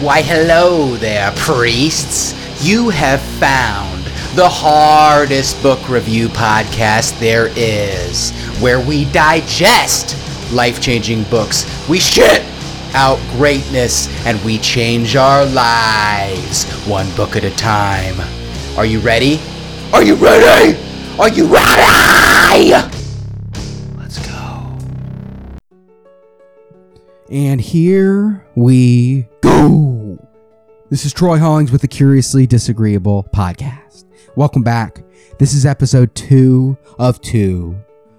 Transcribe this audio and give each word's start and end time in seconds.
Why, 0.00 0.22
hello 0.22 0.96
there, 0.96 1.30
priests. 1.32 2.32
You 2.66 2.88
have 2.88 3.20
found 3.20 4.02
the 4.34 4.48
hardest 4.48 5.62
book 5.62 5.90
review 5.90 6.28
podcast 6.28 7.20
there 7.20 7.50
is, 7.54 8.30
where 8.62 8.80
we 8.80 9.04
digest 9.12 10.16
life 10.54 10.80
changing 10.80 11.24
books. 11.24 11.66
We 11.86 11.98
shit 11.98 12.42
out 12.94 13.18
greatness 13.32 14.08
and 14.24 14.42
we 14.42 14.56
change 14.56 15.16
our 15.16 15.44
lives 15.44 16.64
one 16.86 17.14
book 17.14 17.36
at 17.36 17.44
a 17.44 17.54
time. 17.56 18.18
Are 18.78 18.86
you 18.86 19.00
ready? 19.00 19.38
Are 19.92 20.02
you 20.02 20.14
ready? 20.14 20.78
Are 21.18 21.28
you 21.28 21.44
ready? 21.44 22.99
And 27.30 27.60
here 27.60 28.44
we 28.56 29.28
go. 29.40 30.18
This 30.88 31.06
is 31.06 31.12
Troy 31.12 31.38
Hollings 31.38 31.70
with 31.70 31.80
the 31.80 31.86
Curiously 31.86 32.44
Disagreeable 32.44 33.28
podcast. 33.32 34.04
Welcome 34.34 34.64
back. 34.64 35.04
This 35.38 35.54
is 35.54 35.64
episode 35.64 36.12
two 36.16 36.76
of 36.98 37.20
two 37.20 37.78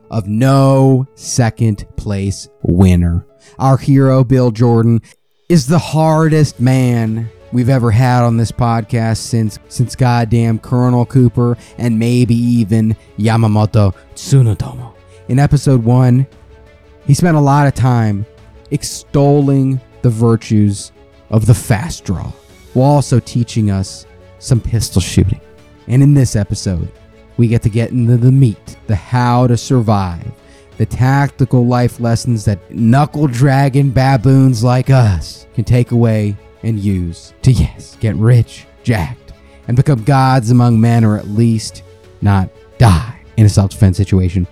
of 0.10 0.28
No 0.28 1.06
Second 1.16 1.86
Place 1.98 2.48
Winner. 2.62 3.26
Our 3.60 3.78
hero, 3.78 4.24
Bill 4.24 4.50
Jordan, 4.50 5.02
is 5.50 5.68
the 5.68 5.78
hardest 5.78 6.62
man 6.62 7.30
we've 7.52 7.68
ever 7.68 7.92
had 7.92 8.24
on 8.24 8.38
this 8.38 8.54
podcast 8.54 9.18
since 9.18 9.60
since 9.68 9.94
goddamn 9.94 10.58
Colonel 10.58 11.06
Cooper 11.06 11.58
and 11.78 12.00
maybe 12.00 12.34
even 12.34 12.96
Yamamoto 13.20 13.94
Tsunetomo. 14.16 14.94
In 15.28 15.38
episode 15.38 15.84
one, 15.84 16.28
he 17.06 17.14
spent 17.14 17.36
a 17.36 17.42
lot 17.42 17.68
of 17.68 17.74
time 17.74 18.26
extolling 18.72 19.80
the 20.02 20.10
virtues 20.10 20.92
of 21.30 21.46
the 21.46 21.54
fast 21.54 22.04
draw 22.04 22.32
while 22.74 22.90
also 22.90 23.20
teaching 23.20 23.70
us 23.70 24.06
some 24.40 24.60
pistol 24.60 25.02
shooting. 25.02 25.42
And 25.88 26.02
in 26.02 26.14
this 26.14 26.36
episode, 26.36 26.92
we 27.38 27.48
get 27.48 27.62
to 27.64 27.70
get 27.70 27.92
into 27.92 28.18
the 28.18 28.32
meat, 28.32 28.78
the 28.88 28.96
how 28.96 29.48
to 29.48 29.58
survive, 29.58 30.32
the 30.78 30.86
tactical 30.86 31.66
life 31.66 32.00
lessons 32.00 32.46
that 32.46 32.72
knuckle 32.72 33.28
dragon 33.28 33.92
baboons 33.92 34.64
like 34.64 34.90
us 34.90 35.48
can 35.54 35.64
take 35.64 35.92
away 35.92 36.36
and 36.64 36.80
use 36.80 37.34
to, 37.42 37.52
yes, 37.52 37.98
get 38.00 38.16
rich, 38.16 38.66
jacked, 38.84 39.34
and 39.68 39.76
become 39.76 40.04
gods 40.04 40.52
among 40.52 40.80
men, 40.80 41.04
or 41.04 41.18
at 41.18 41.28
least 41.28 41.84
not 42.22 42.50
die 42.78 43.20
in 43.38 43.46
a 43.46 43.50
self 43.50 43.72
defense 43.72 43.98
situation. 43.98 44.48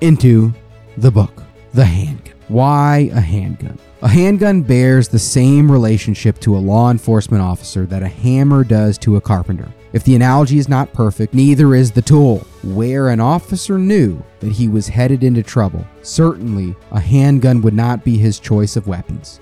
Into 0.00 0.52
the 0.96 1.10
book, 1.10 1.42
The 1.72 1.84
Handgun. 1.84 2.39
Why 2.50 3.10
a 3.12 3.20
handgun? 3.20 3.78
A 4.02 4.08
handgun 4.08 4.62
bears 4.62 5.06
the 5.06 5.20
same 5.20 5.70
relationship 5.70 6.40
to 6.40 6.56
a 6.56 6.58
law 6.58 6.90
enforcement 6.90 7.44
officer 7.44 7.86
that 7.86 8.02
a 8.02 8.08
hammer 8.08 8.64
does 8.64 8.98
to 8.98 9.14
a 9.14 9.20
carpenter. 9.20 9.68
If 9.92 10.02
the 10.02 10.16
analogy 10.16 10.58
is 10.58 10.68
not 10.68 10.92
perfect, 10.92 11.32
neither 11.32 11.76
is 11.76 11.92
the 11.92 12.02
tool. 12.02 12.38
Where 12.64 13.10
an 13.10 13.20
officer 13.20 13.78
knew 13.78 14.20
that 14.40 14.50
he 14.50 14.66
was 14.66 14.88
headed 14.88 15.22
into 15.22 15.44
trouble, 15.44 15.86
certainly 16.02 16.74
a 16.90 16.98
handgun 16.98 17.62
would 17.62 17.74
not 17.74 18.02
be 18.02 18.18
his 18.18 18.40
choice 18.40 18.74
of 18.74 18.88
weapons. 18.88 19.38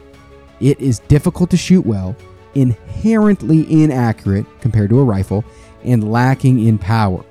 It 0.61 0.78
is 0.78 0.98
difficult 0.98 1.48
to 1.53 1.56
shoot 1.56 1.87
well, 1.87 2.15
inherently 2.55 3.65
inaccurate 3.72 4.45
compared 4.61 4.91
to 4.91 5.00
a 5.00 5.05
rifle, 5.05 5.47
and 5.83 6.12
lacking 6.12 6.67
in 6.67 6.77
power. 6.77 7.25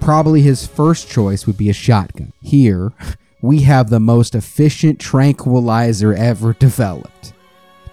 Probably 0.00 0.40
his 0.40 0.66
first 0.66 1.10
choice 1.10 1.46
would 1.46 1.58
be 1.58 1.68
a 1.68 1.74
shotgun. 1.74 2.32
Here, 2.40 2.90
we 3.40 3.62
have 3.62 3.88
the 3.88 4.00
most 4.00 4.34
efficient 4.34 4.98
tranquilizer 4.98 6.14
ever 6.14 6.52
developed. 6.58 7.32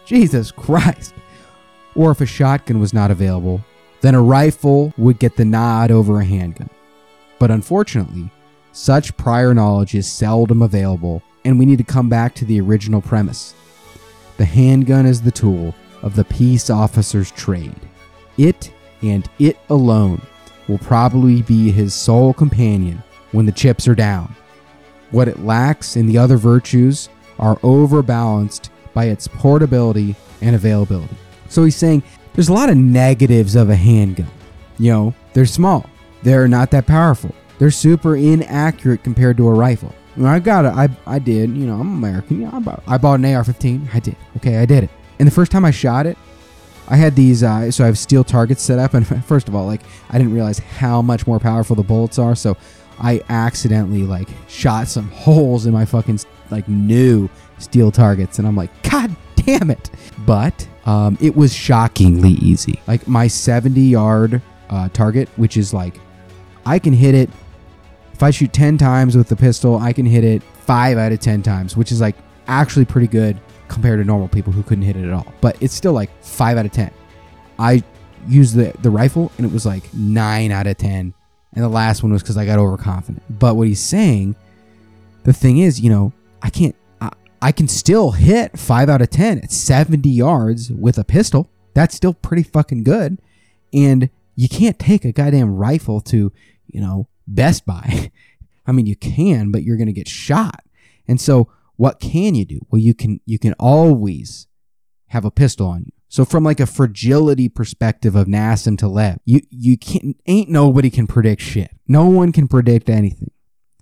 Jesus 0.05 0.51
Christ. 0.51 1.13
Or 1.95 2.11
if 2.11 2.21
a 2.21 2.25
shotgun 2.25 2.79
was 2.79 2.93
not 2.93 3.11
available, 3.11 3.63
then 4.01 4.15
a 4.15 4.21
rifle 4.21 4.93
would 4.97 5.17
get 5.19 5.35
the 5.35 5.45
nod 5.45 5.91
over 5.91 6.19
a 6.19 6.25
handgun. 6.25 6.69
But 7.39 7.51
unfortunately, 7.51 8.29
such 8.71 9.15
prior 9.17 9.53
knowledge 9.53 9.95
is 9.95 10.11
seldom 10.11 10.61
available, 10.61 11.23
and 11.45 11.57
we 11.57 11.65
need 11.65 11.77
to 11.77 11.83
come 11.83 12.09
back 12.09 12.35
to 12.35 12.45
the 12.45 12.59
original 12.59 13.01
premise. 13.01 13.55
The 14.37 14.45
handgun 14.45 15.05
is 15.05 15.21
the 15.21 15.31
tool 15.31 15.73
of 16.01 16.15
the 16.15 16.25
peace 16.25 16.69
officer's 16.69 17.31
trade. 17.31 17.79
It 18.37 18.71
and 19.01 19.29
it 19.39 19.57
alone 19.69 20.21
will 20.67 20.77
probably 20.79 21.41
be 21.43 21.71
his 21.71 21.93
sole 21.93 22.33
companion 22.33 23.01
when 23.31 23.45
the 23.45 23.51
chips 23.51 23.87
are 23.87 23.95
down. 23.95 24.35
What 25.15 25.29
it 25.29 25.45
lacks 25.45 25.95
in 25.95 26.07
the 26.07 26.17
other 26.17 26.35
virtues 26.35 27.07
are 27.39 27.57
overbalanced 27.63 28.69
by 28.93 29.05
its 29.05 29.29
portability 29.29 30.13
and 30.41 30.57
availability. 30.57 31.15
So 31.47 31.63
he's 31.63 31.77
saying 31.77 32.03
there's 32.33 32.49
a 32.49 32.53
lot 32.53 32.69
of 32.69 32.75
negatives 32.75 33.55
of 33.55 33.69
a 33.69 33.77
handgun. 33.77 34.27
You 34.77 34.91
know, 34.91 35.13
they're 35.31 35.45
small, 35.45 35.89
they're 36.21 36.49
not 36.49 36.69
that 36.71 36.85
powerful, 36.85 37.33
they're 37.59 37.71
super 37.71 38.17
inaccurate 38.17 39.05
compared 39.05 39.37
to 39.37 39.47
a 39.47 39.53
rifle. 39.53 39.95
I 40.21 40.39
got 40.39 40.65
it. 40.65 40.73
I, 40.73 40.89
I 41.07 41.19
did. 41.19 41.55
You 41.55 41.65
know, 41.65 41.79
I'm 41.79 42.03
American. 42.03 42.43
I 42.43 42.59
bought, 42.59 42.83
I 42.85 42.97
bought 42.97 43.19
an 43.19 43.25
AR-15. 43.25 43.95
I 43.95 43.99
did. 43.99 44.17
Okay, 44.35 44.57
I 44.57 44.65
did 44.65 44.83
it. 44.83 44.89
And 45.17 45.25
the 45.25 45.31
first 45.31 45.49
time 45.49 45.63
I 45.63 45.71
shot 45.71 46.05
it, 46.07 46.17
I 46.89 46.97
had 46.97 47.15
these. 47.15 47.41
Uh, 47.41 47.71
so 47.71 47.85
I 47.85 47.87
have 47.87 47.97
steel 47.97 48.25
targets 48.25 48.61
set 48.61 48.79
up, 48.79 48.93
and 48.93 49.07
first 49.25 49.47
of 49.47 49.55
all, 49.55 49.65
like 49.65 49.81
I 50.09 50.17
didn't 50.17 50.33
realize 50.33 50.59
how 50.59 51.01
much 51.01 51.25
more 51.25 51.39
powerful 51.39 51.77
the 51.77 51.83
bullets 51.83 52.19
are. 52.19 52.35
So 52.35 52.57
I 52.99 53.21
accidentally 53.29 54.03
like 54.03 54.27
shot 54.47 54.87
some 54.87 55.09
holes 55.09 55.65
in 55.65 55.73
my 55.73 55.85
fucking 55.85 56.19
like 56.51 56.67
new 56.67 57.29
steel 57.57 57.91
targets, 57.91 58.39
and 58.39 58.47
I'm 58.47 58.55
like, 58.55 58.71
God 58.83 59.15
damn 59.35 59.69
it! 59.69 59.89
But 60.25 60.67
um, 60.85 61.17
it 61.21 61.35
was 61.35 61.53
shockingly 61.53 62.31
easy. 62.33 62.81
Like 62.87 63.07
my 63.07 63.27
70 63.27 63.79
yard 63.81 64.41
uh, 64.69 64.89
target, 64.89 65.29
which 65.35 65.57
is 65.57 65.73
like 65.73 65.99
I 66.65 66.79
can 66.79 66.93
hit 66.93 67.15
it 67.15 67.29
if 68.15 68.23
I 68.23 68.31
shoot 68.31 68.53
10 68.53 68.77
times 68.77 69.17
with 69.17 69.27
the 69.27 69.35
pistol, 69.35 69.77
I 69.77 69.91
can 69.91 70.05
hit 70.05 70.23
it 70.23 70.41
5 70.41 70.97
out 70.97 71.11
of 71.11 71.19
10 71.19 71.41
times, 71.41 71.75
which 71.75 71.91
is 71.91 71.99
like 71.99 72.15
actually 72.47 72.85
pretty 72.85 73.07
good 73.07 73.37
compared 73.67 73.99
to 73.99 74.05
normal 74.05 74.29
people 74.29 74.53
who 74.53 74.63
couldn't 74.63 74.85
hit 74.85 74.95
it 74.95 75.03
at 75.03 75.11
all. 75.11 75.33
But 75.41 75.57
it's 75.61 75.73
still 75.73 75.91
like 75.91 76.09
5 76.23 76.57
out 76.57 76.65
of 76.65 76.71
10. 76.71 76.91
I 77.59 77.83
used 78.25 78.55
the, 78.55 78.73
the 78.81 78.89
rifle 78.89 79.33
and 79.37 79.45
it 79.45 79.51
was 79.51 79.65
like 79.65 79.93
9 79.93 80.51
out 80.51 80.65
of 80.65 80.77
10. 80.77 81.13
And 81.55 81.63
the 81.63 81.69
last 81.69 82.03
one 82.03 82.11
was 82.11 82.21
because 82.21 82.37
I 82.37 82.45
got 82.45 82.59
overconfident. 82.59 83.23
But 83.29 83.55
what 83.55 83.67
he's 83.67 83.79
saying, 83.79 84.35
the 85.23 85.33
thing 85.33 85.59
is, 85.59 85.79
you 85.79 85.89
know, 85.89 86.11
I 86.41 86.49
can't, 86.49 86.75
I, 86.99 87.11
I 87.41 87.51
can 87.51 87.67
still 87.67 88.11
hit 88.11 88.59
5 88.59 88.89
out 88.89 89.01
of 89.01 89.09
10 89.09 89.39
at 89.39 89.51
70 89.51 90.09
yards 90.09 90.71
with 90.71 90.97
a 90.97 91.03
pistol. 91.03 91.49
That's 91.73 91.95
still 91.95 92.13
pretty 92.13 92.43
fucking 92.43 92.83
good. 92.83 93.19
And 93.73 94.09
you 94.35 94.49
can't 94.49 94.77
take 94.77 95.05
a 95.05 95.11
goddamn 95.11 95.55
rifle 95.55 96.01
to, 96.01 96.31
you 96.67 96.81
know, 96.81 97.07
Best 97.27 97.65
Buy. 97.65 98.11
I 98.67 98.71
mean, 98.71 98.85
you 98.85 98.95
can, 98.95 99.51
but 99.51 99.63
you're 99.63 99.77
going 99.77 99.87
to 99.87 99.93
get 99.93 100.07
shot. 100.07 100.63
And 101.07 101.21
so, 101.21 101.49
what 101.77 101.99
can 101.99 102.35
you 102.35 102.45
do? 102.45 102.65
Well, 102.69 102.79
you 102.79 102.93
can 102.93 103.19
you 103.25 103.37
can 103.37 103.53
always 103.59 104.47
have 105.07 105.25
a 105.25 105.31
pistol 105.31 105.67
on 105.67 105.83
you. 105.85 105.91
So 106.15 106.23
from 106.23 106.45
like 106.45 106.61
a 106.61 106.65
fragility 106.65 107.49
perspective 107.49 108.15
of 108.15 108.25
Nassim 108.25 108.77
Taleb, 108.77 109.19
you 109.25 109.41
you 109.49 109.77
can 109.77 110.15
ain't 110.25 110.47
nobody 110.47 110.89
can 110.89 111.07
predict 111.07 111.41
shit. 111.41 111.69
No 111.89 112.07
one 112.07 112.31
can 112.31 112.47
predict 112.47 112.89
anything. 112.89 113.31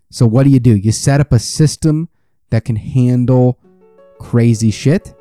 So 0.10 0.26
what 0.26 0.42
do 0.42 0.50
you 0.50 0.60
do? 0.60 0.76
You 0.76 0.92
set 0.92 1.20
up 1.20 1.32
a 1.32 1.38
system 1.38 2.10
that 2.50 2.66
can 2.66 2.76
handle 2.76 3.60
crazy 4.18 4.72
shit. 4.72 5.14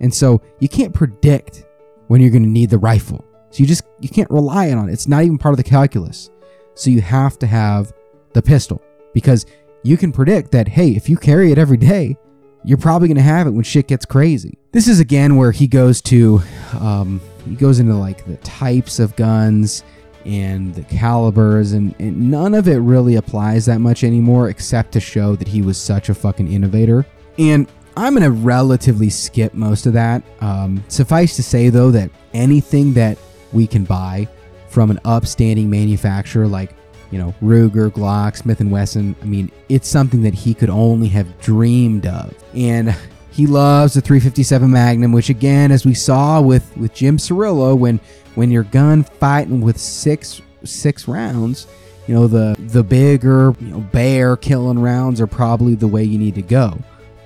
And 0.00 0.14
so 0.14 0.42
you 0.60 0.68
can't 0.68 0.94
predict 0.94 1.64
when 2.06 2.20
you're 2.20 2.30
going 2.30 2.44
to 2.44 2.48
need 2.48 2.70
the 2.70 2.78
rifle. 2.78 3.24
So 3.50 3.58
you 3.58 3.66
just 3.66 3.82
you 3.98 4.08
can't 4.08 4.30
rely 4.30 4.70
on 4.70 4.88
it. 4.88 4.92
It's 4.92 5.08
not 5.08 5.24
even 5.24 5.38
part 5.38 5.54
of 5.54 5.56
the 5.56 5.68
calculus. 5.68 6.30
So 6.74 6.88
you 6.88 7.00
have 7.00 7.36
to 7.40 7.48
have 7.48 7.92
the 8.32 8.42
pistol 8.42 8.80
because 9.12 9.44
you 9.82 9.96
can 9.96 10.12
predict 10.12 10.52
that, 10.52 10.68
hey, 10.68 10.90
if 10.90 11.08
you 11.08 11.16
carry 11.16 11.50
it 11.50 11.58
every 11.58 11.78
day, 11.78 12.16
you're 12.64 12.78
probably 12.78 13.08
going 13.08 13.16
to 13.16 13.22
have 13.22 13.46
it 13.46 13.50
when 13.50 13.62
shit 13.62 13.86
gets 13.86 14.04
crazy. 14.06 14.58
This 14.72 14.88
is 14.88 14.98
again 14.98 15.36
where 15.36 15.52
he 15.52 15.66
goes 15.66 16.00
to, 16.02 16.40
um, 16.80 17.20
he 17.44 17.54
goes 17.54 17.78
into 17.78 17.94
like 17.94 18.24
the 18.24 18.36
types 18.38 18.98
of 18.98 19.14
guns 19.16 19.84
and 20.24 20.74
the 20.74 20.82
calibers, 20.84 21.72
and, 21.72 21.94
and 21.98 22.30
none 22.30 22.54
of 22.54 22.66
it 22.66 22.78
really 22.78 23.16
applies 23.16 23.66
that 23.66 23.80
much 23.80 24.02
anymore 24.02 24.48
except 24.48 24.92
to 24.92 25.00
show 25.00 25.36
that 25.36 25.46
he 25.46 25.60
was 25.60 25.76
such 25.76 26.08
a 26.08 26.14
fucking 26.14 26.50
innovator. 26.50 27.04
And 27.38 27.68
I'm 27.96 28.14
going 28.14 28.24
to 28.24 28.30
relatively 28.30 29.10
skip 29.10 29.52
most 29.54 29.84
of 29.86 29.92
that. 29.92 30.22
Um, 30.40 30.82
suffice 30.88 31.36
to 31.36 31.42
say, 31.42 31.68
though, 31.68 31.90
that 31.90 32.10
anything 32.32 32.94
that 32.94 33.18
we 33.52 33.66
can 33.66 33.84
buy 33.84 34.26
from 34.68 34.90
an 34.90 34.98
upstanding 35.04 35.68
manufacturer 35.68 36.48
like 36.48 36.74
you 37.10 37.18
know 37.18 37.34
Ruger, 37.42 37.90
Glock, 37.90 38.36
Smith 38.36 38.60
and 38.60 38.70
Wesson. 38.70 39.14
I 39.22 39.24
mean, 39.24 39.50
it's 39.68 39.88
something 39.88 40.22
that 40.22 40.34
he 40.34 40.54
could 40.54 40.70
only 40.70 41.08
have 41.08 41.40
dreamed 41.40 42.06
of, 42.06 42.34
and 42.54 42.94
he 43.30 43.46
loves 43.46 43.94
the 43.94 44.00
357 44.00 44.70
Magnum, 44.70 45.12
which 45.12 45.28
again, 45.28 45.72
as 45.72 45.84
we 45.84 45.94
saw 45.94 46.40
with 46.40 46.76
with 46.76 46.94
Jim 46.94 47.16
Cirillo, 47.16 47.76
when 47.76 47.98
when 48.34 48.50
you're 48.50 48.64
gun 48.64 49.02
fighting 49.02 49.60
with 49.60 49.78
six 49.78 50.40
six 50.64 51.08
rounds, 51.08 51.66
you 52.06 52.14
know 52.14 52.26
the 52.26 52.56
the 52.68 52.82
bigger 52.82 53.54
you 53.60 53.68
know 53.68 53.80
bear 53.80 54.36
killing 54.36 54.78
rounds 54.78 55.20
are 55.20 55.26
probably 55.26 55.74
the 55.74 55.88
way 55.88 56.04
you 56.04 56.18
need 56.18 56.34
to 56.36 56.42
go. 56.42 56.78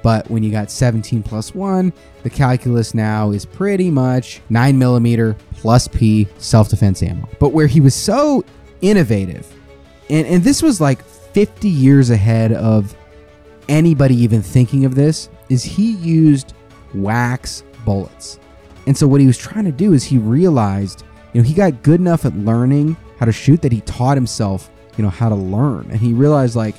But 0.03 0.31
when 0.31 0.43
you 0.43 0.51
got 0.51 0.71
17 0.71 1.23
plus 1.23 1.55
1, 1.55 1.93
the 2.23 2.31
calculus 2.31 2.95
now 2.95 3.33
is 3.33 3.45
pretty 3.45 3.91
much 3.91 4.41
9 4.49 4.79
millimeter 4.79 5.37
plus 5.53 5.89
P 5.89 6.29
self 6.39 6.69
defense 6.69 7.03
ammo. 7.03 7.29
But 7.39 7.51
where 7.51 7.67
he 7.67 7.81
was 7.81 7.95
so 7.95 8.45
innovative, 8.81 9.53
and, 10.11 10.27
and 10.27 10.43
this 10.43 10.63
was 10.63 10.81
like 10.81 11.03
50 11.05 11.69
years 11.69 12.11
ahead 12.11 12.53
of 12.53 12.95
anybody 13.69 14.15
even 14.17 14.43
thinking 14.43 14.85
of 14.85 14.95
this, 14.95 15.29
is 15.49 15.63
he 15.63 15.93
used 15.93 16.55
wax 16.95 17.63
bullets. 17.85 18.39
And 18.87 18.97
so 18.97 19.07
what 19.07 19.21
he 19.21 19.27
was 19.27 19.39
trying 19.39 19.65
to 19.67 19.73
do 19.73 19.93
is 19.93 20.05
he 20.05 20.19
realized, 20.19 21.05
you 21.33 21.41
know, 21.41 21.47
he 21.47 21.55
got 21.55 21.83
good 21.83 22.01
enough 22.01 22.25
at 22.25 22.35
learning 22.35 22.97
how 23.19 23.27
to 23.27 23.33
shoot 23.33 23.61
that 23.63 23.73
he 23.73 23.83
taught 23.83 24.17
himself, 24.17 24.71
you 24.97 25.05
know, 25.05 25.11
how 25.11 25.29
to 25.29 25.35
learn. 25.35 25.89
And 25.91 26.01
he 26.01 26.13
realized 26.13 26.57
like, 26.57 26.75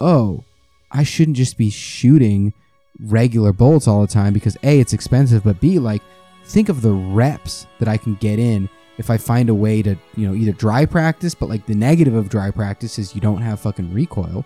oh, 0.00 0.42
I 0.90 1.04
shouldn't 1.04 1.36
just 1.36 1.56
be 1.56 1.70
shooting 1.70 2.52
regular 2.98 3.52
bullets 3.52 3.86
all 3.86 4.00
the 4.00 4.06
time 4.06 4.32
because 4.32 4.56
A, 4.62 4.80
it's 4.80 4.92
expensive, 4.92 5.44
but 5.44 5.60
B, 5.60 5.78
like, 5.78 6.02
think 6.44 6.68
of 6.68 6.82
the 6.82 6.92
reps 6.92 7.66
that 7.78 7.88
I 7.88 7.96
can 7.96 8.16
get 8.16 8.38
in 8.38 8.68
if 9.00 9.08
I 9.08 9.16
find 9.16 9.48
a 9.48 9.54
way 9.54 9.80
to, 9.80 9.96
you 10.14 10.28
know, 10.28 10.34
either 10.34 10.52
dry 10.52 10.84
practice, 10.84 11.34
but 11.34 11.48
like 11.48 11.64
the 11.64 11.74
negative 11.74 12.14
of 12.14 12.28
dry 12.28 12.50
practice 12.50 12.98
is 12.98 13.14
you 13.14 13.20
don't 13.22 13.40
have 13.40 13.58
fucking 13.58 13.94
recoil. 13.94 14.44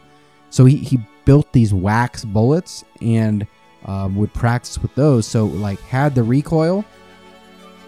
So 0.51 0.65
he, 0.65 0.77
he 0.77 1.01
built 1.25 1.53
these 1.53 1.75
wax 1.75 2.25
bullets 2.25 2.85
and 3.03 3.49
um, 3.85 4.15
would 4.15 4.33
practice 4.33 4.79
with 4.79 4.95
those. 4.95 5.27
So 5.27 5.47
like 5.47 5.81
had 5.81 6.15
the 6.15 6.23
recoil, 6.23 6.85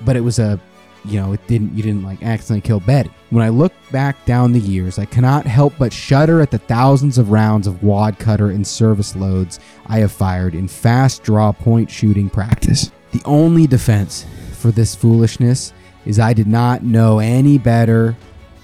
but 0.04 0.16
it 0.16 0.22
was 0.22 0.40
a, 0.40 0.60
you 1.04 1.20
know, 1.20 1.32
it 1.32 1.46
didn't, 1.46 1.72
you 1.72 1.84
didn't 1.84 2.02
like 2.02 2.20
accidentally 2.24 2.62
kill 2.62 2.80
Betty. 2.80 3.12
When 3.30 3.44
I 3.44 3.48
look 3.50 3.72
back 3.92 4.24
down 4.24 4.50
the 4.52 4.58
years, 4.58 4.98
I 4.98 5.04
cannot 5.04 5.46
help 5.46 5.72
but 5.78 5.92
shudder 5.92 6.40
at 6.40 6.50
the 6.50 6.58
thousands 6.58 7.16
of 7.16 7.30
rounds 7.30 7.68
of 7.68 7.84
wad 7.84 8.18
cutter 8.18 8.50
and 8.50 8.66
service 8.66 9.14
loads 9.14 9.60
I 9.86 9.98
have 9.98 10.10
fired 10.10 10.56
in 10.56 10.66
fast 10.66 11.22
draw 11.22 11.52
point 11.52 11.88
shooting 11.88 12.28
practice. 12.28 12.90
The 13.12 13.22
only 13.24 13.68
defense 13.68 14.26
for 14.54 14.72
this 14.72 14.96
foolishness 14.96 15.72
is 16.06 16.18
I 16.18 16.32
did 16.32 16.46
not 16.46 16.82
know 16.82 17.18
any 17.18 17.58
better 17.58 18.16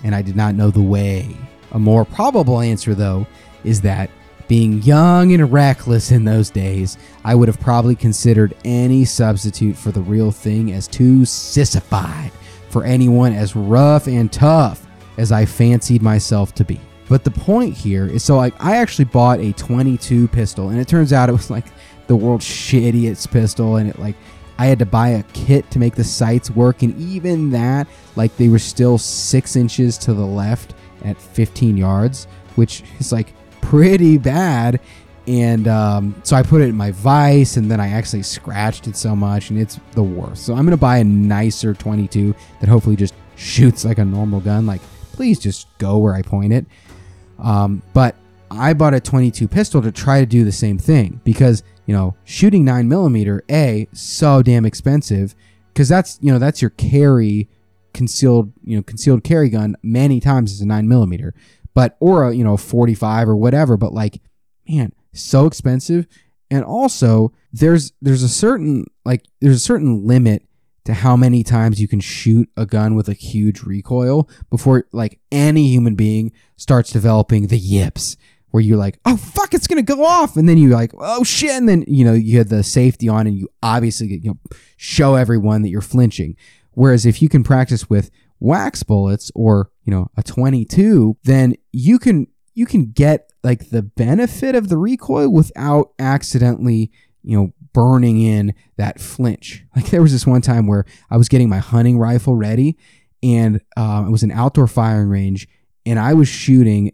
and 0.04 0.14
I 0.14 0.22
did 0.22 0.36
not 0.36 0.54
know 0.54 0.70
the 0.70 0.82
way. 0.82 1.36
A 1.72 1.78
more 1.78 2.04
probable 2.04 2.60
answer, 2.60 2.94
though, 2.94 3.26
is 3.64 3.80
that 3.82 4.10
being 4.48 4.82
young 4.82 5.32
and 5.32 5.52
reckless 5.52 6.10
in 6.10 6.24
those 6.24 6.50
days, 6.50 6.98
I 7.24 7.34
would 7.34 7.48
have 7.48 7.60
probably 7.60 7.94
considered 7.94 8.54
any 8.64 9.04
substitute 9.04 9.76
for 9.76 9.92
the 9.92 10.02
real 10.02 10.30
thing 10.30 10.72
as 10.72 10.86
too 10.86 11.24
sissified 11.24 12.30
for 12.68 12.84
anyone 12.84 13.32
as 13.32 13.56
rough 13.56 14.06
and 14.06 14.32
tough 14.32 14.86
as 15.16 15.32
I 15.32 15.44
fancied 15.44 16.02
myself 16.02 16.54
to 16.56 16.64
be. 16.64 16.80
But 17.08 17.24
the 17.24 17.30
point 17.30 17.74
here 17.74 18.06
is 18.06 18.24
so 18.24 18.36
like 18.36 18.54
I 18.58 18.76
actually 18.76 19.04
bought 19.06 19.40
a 19.40 19.52
22 19.52 20.28
pistol 20.28 20.70
and 20.70 20.78
it 20.78 20.88
turns 20.88 21.12
out 21.12 21.28
it 21.28 21.32
was 21.32 21.50
like 21.50 21.66
the 22.06 22.16
world's 22.16 22.46
shittiest 22.46 23.30
pistol 23.30 23.76
and 23.76 23.90
it 23.90 23.98
like 23.98 24.16
I 24.62 24.66
had 24.66 24.78
to 24.78 24.86
buy 24.86 25.08
a 25.08 25.24
kit 25.32 25.68
to 25.72 25.80
make 25.80 25.96
the 25.96 26.04
sights 26.04 26.48
work 26.48 26.82
and 26.82 26.96
even 26.96 27.50
that 27.50 27.88
like 28.14 28.36
they 28.36 28.48
were 28.48 28.60
still 28.60 28.96
6 28.96 29.56
inches 29.56 29.98
to 29.98 30.14
the 30.14 30.24
left 30.24 30.74
at 31.04 31.20
15 31.20 31.76
yards, 31.76 32.28
which 32.54 32.84
is 33.00 33.10
like 33.10 33.34
pretty 33.60 34.18
bad. 34.18 34.78
And 35.26 35.66
um, 35.66 36.14
so 36.22 36.36
I 36.36 36.44
put 36.44 36.60
it 36.60 36.68
in 36.68 36.76
my 36.76 36.92
vise, 36.92 37.56
and 37.56 37.68
then 37.68 37.80
I 37.80 37.88
actually 37.88 38.22
scratched 38.22 38.86
it 38.86 38.96
so 38.96 39.16
much, 39.16 39.50
and 39.50 39.58
it's 39.58 39.80
the 39.92 40.02
worst. 40.02 40.46
So 40.46 40.54
I'm 40.54 40.64
gonna 40.64 40.76
buy 40.76 40.98
a 40.98 41.04
nicer 41.04 41.74
22 41.74 42.32
that 42.60 42.68
hopefully 42.68 42.96
just 42.96 43.14
shoots 43.34 43.84
like 43.84 43.98
a 43.98 44.04
normal 44.04 44.40
gun. 44.40 44.64
Like, 44.64 44.80
please 45.12 45.40
just 45.40 45.66
go 45.78 45.98
where 45.98 46.14
I 46.14 46.22
point 46.22 46.52
it. 46.52 46.66
Um, 47.40 47.82
but 47.94 48.14
I 48.58 48.74
bought 48.74 48.94
a 48.94 49.00
22 49.00 49.48
pistol 49.48 49.82
to 49.82 49.90
try 49.90 50.20
to 50.20 50.26
do 50.26 50.44
the 50.44 50.52
same 50.52 50.78
thing 50.78 51.20
because 51.24 51.62
you 51.86 51.94
know 51.94 52.14
shooting 52.24 52.64
nine 52.64 52.88
millimeter, 52.88 53.42
a 53.50 53.88
so 53.92 54.42
damn 54.42 54.64
expensive 54.64 55.34
because 55.72 55.88
that's 55.88 56.18
you 56.20 56.32
know 56.32 56.38
that's 56.38 56.60
your 56.60 56.70
carry 56.70 57.48
concealed 57.94 58.52
you 58.64 58.76
know 58.76 58.82
concealed 58.82 59.24
carry 59.24 59.48
gun 59.48 59.76
many 59.82 60.20
times 60.20 60.52
as 60.52 60.60
a 60.60 60.66
nine 60.66 60.88
millimeter. 60.88 61.34
But 61.74 61.96
or 62.00 62.28
a 62.28 62.34
you 62.34 62.44
know 62.44 62.56
45 62.56 63.28
or 63.28 63.36
whatever 63.36 63.76
but 63.76 63.92
like 63.92 64.20
man 64.68 64.92
so 65.12 65.46
expensive. 65.46 66.06
And 66.50 66.64
also 66.64 67.32
there's 67.52 67.92
there's 68.02 68.22
a 68.22 68.28
certain 68.28 68.86
like 69.04 69.24
there's 69.40 69.56
a 69.56 69.60
certain 69.60 70.06
limit 70.06 70.44
to 70.84 70.94
how 70.94 71.16
many 71.16 71.44
times 71.44 71.80
you 71.80 71.86
can 71.86 72.00
shoot 72.00 72.50
a 72.56 72.66
gun 72.66 72.94
with 72.94 73.08
a 73.08 73.12
huge 73.12 73.62
recoil 73.62 74.28
before 74.50 74.86
like 74.92 75.20
any 75.30 75.68
human 75.68 75.94
being 75.94 76.32
starts 76.56 76.90
developing 76.90 77.46
the 77.46 77.58
yips 77.58 78.16
where 78.52 78.62
you're 78.62 78.78
like 78.78 79.00
oh 79.04 79.16
fuck 79.16 79.52
it's 79.52 79.66
gonna 79.66 79.82
go 79.82 80.04
off. 80.04 80.36
And 80.36 80.48
then 80.48 80.56
you're 80.56 80.72
like 80.72 80.92
oh 80.98 81.24
shit. 81.24 81.50
And 81.50 81.68
then 81.68 81.84
you 81.88 82.04
know 82.04 82.12
you 82.12 82.38
have 82.38 82.48
the 82.48 82.62
safety 82.62 83.08
on 83.08 83.26
and 83.26 83.36
you 83.36 83.48
obviously 83.62 84.06
you 84.06 84.30
know 84.30 84.38
show 84.76 85.16
everyone 85.16 85.62
that 85.62 85.68
you're 85.68 85.80
flinching. 85.80 86.36
Whereas 86.72 87.04
if 87.04 87.20
you 87.20 87.28
can 87.28 87.42
practice 87.42 87.90
with 87.90 88.10
wax 88.38 88.82
bullets 88.82 89.30
or 89.34 89.70
you 89.84 89.92
know 89.92 90.10
a 90.16 90.22
22 90.22 91.16
then 91.24 91.54
you 91.70 91.98
can 91.98 92.26
you 92.54 92.66
can 92.66 92.90
get 92.90 93.32
like 93.44 93.70
the 93.70 93.82
benefit 93.82 94.54
of 94.54 94.68
the 94.68 94.76
recoil 94.76 95.28
without 95.28 95.92
accidentally 95.98 96.90
you 97.22 97.36
know 97.36 97.52
burning 97.72 98.20
in 98.20 98.54
that 98.76 99.00
flinch. 99.00 99.64
Like 99.74 99.86
there 99.86 100.02
was 100.02 100.12
this 100.12 100.26
one 100.26 100.42
time 100.42 100.66
where 100.66 100.84
i 101.10 101.16
was 101.16 101.28
getting 101.28 101.48
my 101.48 101.58
hunting 101.58 101.98
rifle 101.98 102.36
ready 102.36 102.76
and 103.22 103.60
um, 103.76 104.08
it 104.08 104.10
was 104.10 104.22
an 104.22 104.32
outdoor 104.32 104.66
firing 104.66 105.08
range 105.08 105.48
and 105.86 105.98
i 105.98 106.12
was 106.12 106.28
shooting 106.28 106.92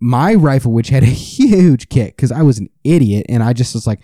my 0.00 0.34
rifle 0.34 0.72
which 0.72 0.88
had 0.88 1.02
a 1.02 1.06
huge 1.06 1.88
kick 1.88 2.16
because 2.16 2.32
i 2.32 2.42
was 2.42 2.58
an 2.58 2.68
idiot 2.84 3.26
and 3.28 3.42
i 3.42 3.52
just 3.52 3.74
was 3.74 3.86
like 3.86 4.00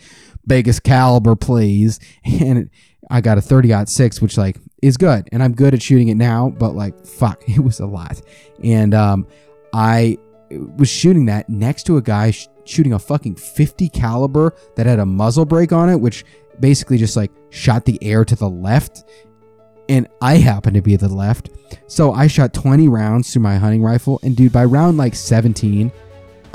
biggest 0.46 0.82
caliber 0.82 1.34
please 1.34 1.98
and 2.24 2.70
i 3.10 3.20
got 3.20 3.38
a 3.38 3.40
30 3.40 3.86
6 3.86 4.22
which 4.22 4.36
like 4.36 4.56
is 4.82 4.96
good 4.96 5.28
and 5.32 5.42
I'm 5.42 5.54
good 5.54 5.74
at 5.74 5.82
shooting 5.82 6.08
it 6.08 6.16
now, 6.16 6.50
but 6.50 6.74
like 6.74 7.06
fuck, 7.06 7.42
it 7.48 7.60
was 7.60 7.80
a 7.80 7.86
lot. 7.86 8.20
And 8.62 8.94
um 8.94 9.26
I 9.72 10.18
was 10.50 10.88
shooting 10.88 11.26
that 11.26 11.48
next 11.48 11.84
to 11.84 11.96
a 11.96 12.02
guy 12.02 12.30
sh- 12.30 12.48
shooting 12.64 12.92
a 12.92 12.98
fucking 12.98 13.34
50 13.34 13.88
caliber 13.88 14.54
that 14.76 14.86
had 14.86 15.00
a 15.00 15.06
muzzle 15.06 15.44
brake 15.44 15.72
on 15.72 15.88
it 15.90 16.00
which 16.00 16.24
basically 16.60 16.98
just 16.98 17.16
like 17.16 17.32
shot 17.50 17.84
the 17.84 17.98
air 18.00 18.24
to 18.24 18.36
the 18.36 18.48
left 18.48 19.04
and 19.88 20.08
I 20.20 20.36
happened 20.36 20.74
to 20.74 20.82
be 20.82 20.96
the 20.96 21.08
left. 21.08 21.50
So 21.86 22.12
I 22.12 22.26
shot 22.26 22.52
20 22.52 22.88
rounds 22.88 23.32
through 23.32 23.42
my 23.42 23.56
hunting 23.56 23.82
rifle 23.82 24.20
and 24.22 24.36
dude 24.36 24.52
by 24.52 24.64
round 24.64 24.96
like 24.96 25.14
17 25.14 25.92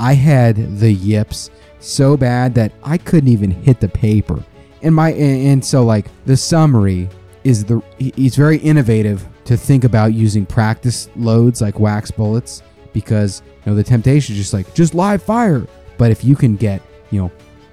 I 0.02 0.14
had 0.14 0.80
the 0.80 0.92
yips 0.92 1.50
so 1.78 2.16
bad 2.16 2.54
that 2.54 2.72
I 2.82 2.98
couldn't 2.98 3.28
even 3.28 3.52
hit 3.52 3.78
the 3.78 3.88
paper. 3.88 4.42
And 4.82 4.92
my 4.94 5.12
and, 5.12 5.46
and 5.46 5.64
so 5.64 5.84
like 5.84 6.06
the 6.26 6.36
summary 6.36 7.08
is 7.44 7.64
the 7.64 7.80
he's 7.98 8.34
very 8.34 8.58
innovative 8.58 9.24
to 9.44 9.56
think 9.56 9.84
about 9.84 10.12
using 10.12 10.44
practice 10.44 11.08
loads 11.14 11.60
like 11.60 11.78
wax 11.78 12.10
bullets 12.10 12.62
because 12.92 13.42
you 13.64 13.70
know 13.70 13.76
the 13.76 13.84
temptation 13.84 14.34
is 14.34 14.40
just 14.40 14.52
like 14.52 14.74
just 14.74 14.94
live 14.94 15.22
fire 15.22 15.66
but 15.98 16.10
if 16.10 16.24
you 16.24 16.36
can 16.36 16.56
get 16.56 16.82
you 17.10 17.20
know 17.20 17.32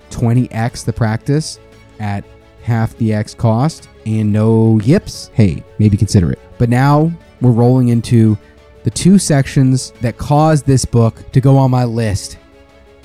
20x 0.10 0.86
the 0.86 0.93
practice 0.93 1.60
at 2.00 2.24
half 2.63 2.95
the 2.98 3.13
x 3.13 3.34
cost 3.36 3.89
and 4.10 4.34
no 4.34 4.80
yips. 4.80 5.30
Hey 5.34 5.63
maybe 5.78 5.98
consider 5.98 6.32
it 6.32 6.39
but 6.58 6.70
now 6.70 7.12
we're 7.42 7.51
rolling 7.51 7.88
into 7.88 8.38
the 8.84 8.92
two 8.92 9.18
sections 9.18 9.92
that 10.01 10.18
caused 10.18 10.66
this 10.66 10.86
book 10.86 11.32
to 11.32 11.42
go 11.42 11.58
on 11.58 11.72
my 11.72 11.86
list 11.86 12.38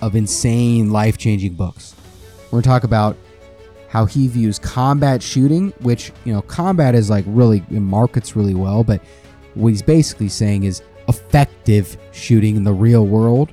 of 0.02 0.16
insane 0.16 0.90
life-changing 0.90 1.54
books. 1.54 1.94
We're 2.46 2.50
going 2.50 2.62
to 2.62 2.68
talk 2.68 2.84
about 2.84 3.16
how 3.88 4.06
he 4.06 4.28
views 4.28 4.58
combat 4.58 5.22
shooting, 5.22 5.72
which, 5.80 6.12
you 6.24 6.32
know, 6.32 6.42
combat 6.42 6.94
is 6.94 7.10
like 7.10 7.24
really, 7.28 7.64
markets 7.70 8.34
really 8.34 8.54
well, 8.54 8.82
but 8.82 9.00
what 9.54 9.68
he's 9.68 9.82
basically 9.82 10.28
saying 10.28 10.64
is 10.64 10.82
effective 11.08 11.96
shooting 12.12 12.56
in 12.56 12.64
the 12.64 12.72
real 12.72 13.06
world 13.06 13.50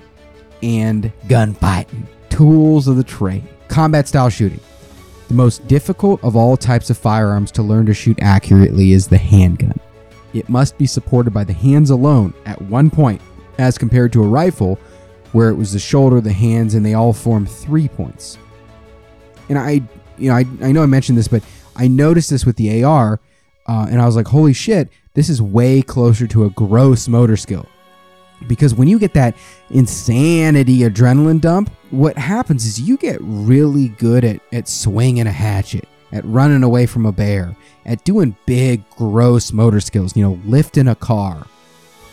and 0.64 1.12
gunfighting, 1.28 2.08
tools 2.30 2.88
of 2.88 2.98
the 2.98 3.04
trade, 3.04 3.44
combat 3.68 4.08
style 4.08 4.30
shooting. 4.30 4.60
The 5.32 5.38
most 5.38 5.66
difficult 5.66 6.22
of 6.26 6.36
all 6.36 6.58
types 6.58 6.90
of 6.90 6.98
firearms 6.98 7.54
to 7.54 7.64
learn 7.64 7.86
to 7.86 7.94
shoot 7.94 8.20
accurately 8.22 8.92
is 8.92 9.08
the 9.08 9.18
handgun. 9.18 9.80
It 10.34 10.50
must 10.50 10.78
be 10.78 10.86
supported 10.86 11.32
by 11.32 11.46
the 11.46 11.54
hands 11.54 11.90
alone 11.90 12.34
at 12.46 12.62
one 12.64 12.90
point, 12.90 13.22
as 13.58 13.78
compared 13.78 14.12
to 14.12 14.24
a 14.24 14.28
rifle, 14.28 14.78
where 15.32 15.48
it 15.48 15.56
was 15.56 15.72
the 15.72 15.80
shoulder, 15.80 16.20
the 16.20 16.34
hands, 16.34 16.74
and 16.74 16.86
they 16.86 16.96
all 16.96 17.14
form 17.14 17.46
three 17.46 17.88
points. 17.88 18.38
And 19.48 19.58
I 19.58 19.84
you 20.18 20.30
know, 20.30 20.36
I, 20.36 20.44
I 20.62 20.74
know 20.74 20.84
I 20.84 20.86
mentioned 20.86 21.18
this, 21.18 21.30
but 21.30 21.44
I 21.78 21.88
noticed 21.88 22.30
this 22.30 22.46
with 22.46 22.58
the 22.58 22.84
AR, 22.84 23.22
uh, 23.70 23.88
and 23.90 24.02
I 24.02 24.06
was 24.06 24.18
like, 24.18 24.28
holy 24.28 24.52
shit, 24.52 24.90
this 25.14 25.30
is 25.30 25.42
way 25.42 25.82
closer 25.82 26.28
to 26.28 26.44
a 26.44 26.50
gross 26.50 27.08
motor 27.08 27.38
skill. 27.38 27.70
Because 28.48 28.74
when 28.74 28.88
you 28.88 29.00
get 29.00 29.14
that 29.14 29.36
insanity 29.70 30.80
adrenaline 30.80 31.42
dump, 31.42 31.70
what 31.92 32.18
happens 32.18 32.66
is 32.66 32.82
you 32.82 32.98
get 32.98 33.18
really 33.22 33.90
good 33.90 34.24
at, 34.24 34.42
at 34.52 34.68
swinging 34.68 35.28
a 35.28 35.32
hatchet, 35.32 35.88
at 36.12 36.26
running 36.26 36.64
away 36.64 36.86
from 36.86 37.06
a 37.06 37.12
bear, 37.12 37.56
at 37.86 38.04
doing 38.04 38.36
big, 38.46 38.88
gross 38.92 39.52
motor 39.52 39.80
skills, 39.80 40.16
you 40.16 40.24
know, 40.24 40.40
lifting 40.46 40.88
a 40.88 40.96
car. 40.96 41.46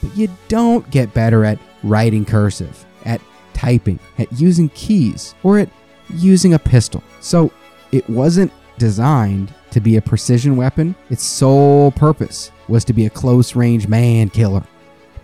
But 0.03 0.17
you 0.17 0.29
don't 0.49 0.89
get 0.91 1.15
better 1.15 1.45
at 1.45 1.59
writing 1.83 2.25
cursive, 2.25 2.85
at 3.05 3.21
typing, 3.55 3.99
at 4.19 4.31
using 4.33 4.69
keys, 4.71 5.35
or 5.43 5.59
at 5.59 5.71
using 6.15 6.55
a 6.55 6.59
pistol. 6.59 7.03
So 7.21 7.51
it 7.91 8.09
wasn't 8.09 8.53
designed 8.79 9.53
to 9.71 9.81
be 9.81 9.97
a 9.97 10.03
precision 10.03 10.57
weapon. 10.57 10.95
Its 11.11 11.23
sole 11.25 11.91
purpose 11.93 12.53
was 12.69 12.85
to 12.85 12.93
be 12.93 13.07
a 13.07 13.11
close 13.11 13.57
range 13.57 13.89
man 13.89 14.31
killer. 14.31 14.65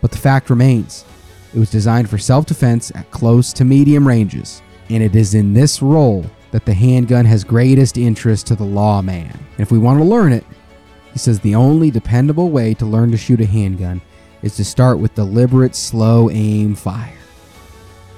But 0.04 0.10
the 0.10 0.18
fact 0.18 0.50
remains, 0.50 1.02
it 1.54 1.58
was 1.58 1.70
designed 1.70 2.10
for 2.10 2.18
self 2.18 2.44
defense 2.44 2.92
at 2.94 3.10
close 3.10 3.54
to 3.54 3.64
medium 3.64 4.06
ranges, 4.06 4.60
and 4.90 5.02
it 5.02 5.16
is 5.16 5.32
in 5.32 5.54
this 5.54 5.80
role 5.80 6.26
that 6.50 6.66
the 6.66 6.74
handgun 6.74 7.24
has 7.24 7.42
greatest 7.42 7.96
interest 7.96 8.46
to 8.48 8.54
the 8.54 8.64
lawman. 8.64 9.30
And 9.30 9.60
if 9.60 9.72
we 9.72 9.78
want 9.78 10.00
to 10.00 10.04
learn 10.04 10.34
it, 10.34 10.44
he 11.14 11.18
says 11.18 11.40
the 11.40 11.54
only 11.54 11.90
dependable 11.90 12.50
way 12.50 12.74
to 12.74 12.84
learn 12.84 13.12
to 13.12 13.16
shoot 13.16 13.40
a 13.40 13.46
handgun 13.46 14.02
is 14.42 14.56
to 14.56 14.64
start 14.66 14.98
with 14.98 15.14
deliberate, 15.14 15.74
slow 15.74 16.28
aim 16.28 16.74
fire. 16.74 17.16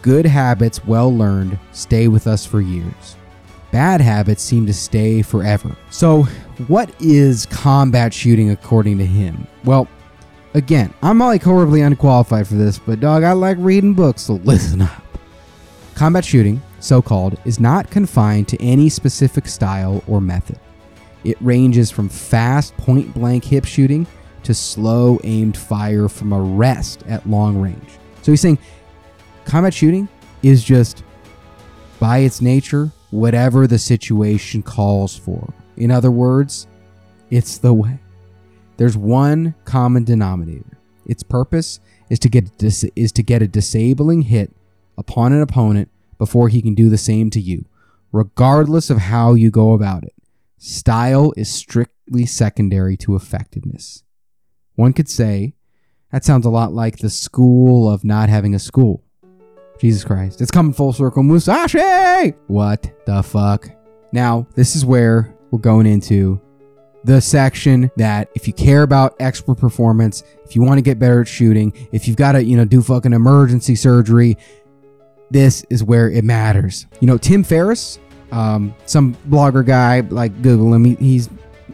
Good 0.02 0.26
habits, 0.26 0.84
well 0.84 1.16
learned, 1.16 1.56
stay 1.70 2.08
with 2.08 2.26
us 2.26 2.44
for 2.44 2.60
years. 2.60 3.14
Bad 3.70 4.00
habits 4.00 4.42
seem 4.42 4.66
to 4.66 4.74
stay 4.74 5.22
forever. 5.22 5.76
So, 5.90 6.24
what 6.66 6.90
is 7.00 7.46
combat 7.46 8.12
shooting 8.12 8.50
according 8.50 8.98
to 8.98 9.06
him? 9.06 9.46
Well, 9.62 9.86
again, 10.56 10.92
I'm 11.02 11.18
like 11.18 11.42
horribly 11.42 11.82
unqualified 11.82 12.48
for 12.48 12.54
this, 12.54 12.78
but 12.78 12.98
dog, 12.98 13.22
I 13.22 13.32
like 13.32 13.58
reading 13.60 13.94
books, 13.94 14.22
so 14.22 14.34
listen 14.44 14.82
up. 14.82 15.02
Combat 15.94 16.24
shooting, 16.24 16.60
so 16.80 17.00
called, 17.00 17.38
is 17.44 17.60
not 17.60 17.90
confined 17.90 18.48
to 18.48 18.62
any 18.62 18.88
specific 18.88 19.46
style 19.46 20.02
or 20.08 20.20
method. 20.20 20.58
It 21.24 21.36
ranges 21.40 21.90
from 21.90 22.08
fast 22.08 22.76
point 22.76 23.12
blank 23.14 23.44
hip 23.44 23.64
shooting 23.64 24.06
to 24.44 24.54
slow 24.54 25.18
aimed 25.24 25.56
fire 25.56 26.08
from 26.08 26.32
a 26.32 26.40
rest 26.40 27.02
at 27.06 27.28
long 27.28 27.60
range. 27.60 27.98
So 28.22 28.32
he's 28.32 28.40
saying 28.40 28.58
combat 29.44 29.74
shooting 29.74 30.08
is 30.42 30.64
just 30.64 31.02
by 31.98 32.18
its 32.18 32.40
nature 32.40 32.90
whatever 33.10 33.66
the 33.66 33.78
situation 33.78 34.62
calls 34.62 35.16
for. 35.16 35.52
In 35.76 35.90
other 35.90 36.10
words, 36.10 36.66
it's 37.30 37.58
the 37.58 37.74
way. 37.74 37.98
There's 38.76 38.96
one 38.96 39.54
common 39.64 40.04
denominator. 40.04 40.78
Its 41.06 41.22
purpose 41.22 41.80
is 42.10 42.18
to 42.20 42.28
get 42.28 42.58
dis- 42.58 42.84
is 42.94 43.12
to 43.12 43.22
get 43.22 43.42
a 43.42 43.48
disabling 43.48 44.22
hit 44.22 44.54
upon 44.98 45.32
an 45.32 45.40
opponent 45.40 45.90
before 46.18 46.48
he 46.48 46.62
can 46.62 46.74
do 46.74 46.88
the 46.88 46.98
same 46.98 47.30
to 47.30 47.40
you, 47.40 47.64
regardless 48.12 48.90
of 48.90 48.98
how 48.98 49.34
you 49.34 49.50
go 49.50 49.72
about 49.72 50.04
it. 50.04 50.14
Style 50.58 51.32
is 51.36 51.52
strictly 51.52 52.26
secondary 52.26 52.96
to 52.98 53.14
effectiveness. 53.14 54.02
One 54.74 54.92
could 54.92 55.08
say 55.08 55.54
that 56.12 56.24
sounds 56.24 56.46
a 56.46 56.50
lot 56.50 56.72
like 56.72 56.98
the 56.98 57.10
school 57.10 57.90
of 57.90 58.04
not 58.04 58.28
having 58.28 58.54
a 58.54 58.58
school. 58.58 59.02
Jesus 59.78 60.04
Christ. 60.04 60.40
It's 60.40 60.50
coming 60.50 60.72
full 60.72 60.92
circle. 60.92 61.22
Musashi! 61.22 62.32
What 62.46 62.90
the 63.04 63.22
fuck? 63.22 63.68
Now, 64.12 64.46
this 64.54 64.74
is 64.74 64.84
where 64.84 65.34
we're 65.50 65.58
going 65.58 65.86
into 65.86 66.40
the 67.06 67.20
section 67.20 67.88
that 67.96 68.28
if 68.34 68.48
you 68.48 68.52
care 68.52 68.82
about 68.82 69.14
expert 69.20 69.54
performance, 69.54 70.24
if 70.44 70.56
you 70.56 70.62
want 70.62 70.76
to 70.76 70.82
get 70.82 70.98
better 70.98 71.20
at 71.20 71.28
shooting, 71.28 71.72
if 71.92 72.08
you've 72.08 72.16
got 72.16 72.32
to, 72.32 72.42
you 72.42 72.56
know, 72.56 72.64
do 72.64 72.82
fucking 72.82 73.12
emergency 73.12 73.76
surgery, 73.76 74.36
this 75.30 75.64
is 75.70 75.84
where 75.84 76.10
it 76.10 76.24
matters. 76.24 76.84
You 76.98 77.06
know, 77.06 77.16
Tim 77.16 77.44
Ferriss, 77.44 78.00
um, 78.32 78.74
some 78.86 79.14
blogger 79.28 79.64
guy, 79.64 80.00
like 80.00 80.42
Google 80.42 80.74
him, 80.74 80.84
he, 80.84 80.94
he's 80.96 81.30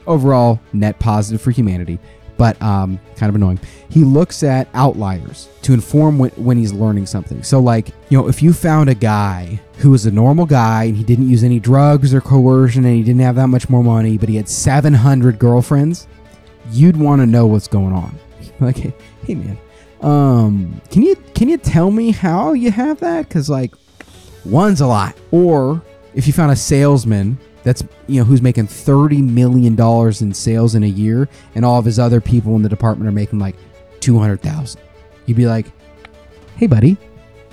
overall 0.07 0.61
net 0.75 0.99
positive 0.99 1.41
for 1.41 1.51
humanity 1.51 1.99
but 2.43 2.61
um, 2.61 2.99
kind 3.15 3.31
of 3.31 3.37
annoying. 3.37 3.61
He 3.89 4.03
looks 4.03 4.43
at 4.43 4.67
outliers 4.75 5.49
to 5.63 5.73
inform 5.73 6.19
when, 6.19 6.31
when 6.31 6.57
he's 6.57 6.73
learning 6.73 7.07
something. 7.07 7.45
So, 7.45 7.61
like, 7.61 7.91
you 8.09 8.19
know, 8.19 8.27
if 8.27 8.43
you 8.43 8.53
found 8.53 8.91
a 8.91 8.97
guy 8.97 9.61
who 9.79 9.91
was 9.91 10.07
a 10.07 10.11
normal 10.11 10.45
guy 10.45 10.85
and 10.85 10.97
he 10.97 11.05
didn't 11.05 11.29
use 11.29 11.45
any 11.45 11.61
drugs 11.61 12.13
or 12.13 12.21
coercion 12.21 12.85
and 12.85 12.97
he 12.97 13.05
didn't 13.05 13.21
have 13.21 13.37
that 13.37 13.47
much 13.47 13.71
more 13.71 13.85
money, 13.85 14.19
but 14.19 14.29
he 14.29 14.35
had 14.35 14.49
700 14.49 15.39
girlfriends, 15.39 16.09
you'd 16.73 16.97
want 16.97 17.23
to 17.23 17.27
know 17.27 17.47
what's 17.47 17.69
going 17.69 17.93
on. 17.93 18.19
Like, 18.61 18.77
hey, 18.77 19.35
man, 19.35 19.59
um, 20.03 20.81
can 20.91 21.03
you 21.03 21.17
can 21.35 21.49
you 21.49 21.59
tell 21.59 21.91
me 21.91 22.13
how 22.13 22.53
you 22.53 22.71
have 22.71 23.01
that? 23.01 23.27
Because 23.27 23.49
like, 23.49 23.75
one's 24.45 24.81
a 24.81 24.87
lot. 24.87 25.17
Or 25.33 25.83
if 26.15 26.29
you 26.29 26.33
found 26.33 26.53
a 26.53 26.57
salesman 26.57 27.39
that's 27.63 27.83
you 28.07 28.19
know 28.19 28.25
who's 28.25 28.43
making 28.43 28.67
30 28.67 29.23
million 29.23 29.75
dollars 29.75 30.23
in 30.23 30.33
sales 30.33 30.75
in 30.75 30.83
a 30.83 30.89
year 30.89 31.29
and 31.55 31.65
all 31.65 31.79
of 31.79 31.85
his 31.85 31.99
other 31.99 32.21
people 32.21 32.57
in 32.57 32.63
the 32.63 32.69
department 32.69 33.09
are 33.09 33.13
making 33.13 33.39
like 33.39 33.57
200,000 34.01 34.81
you'd 35.27 35.37
be 35.37 35.47
like 35.47 35.67
hey 36.57 36.67
buddy 36.67 36.97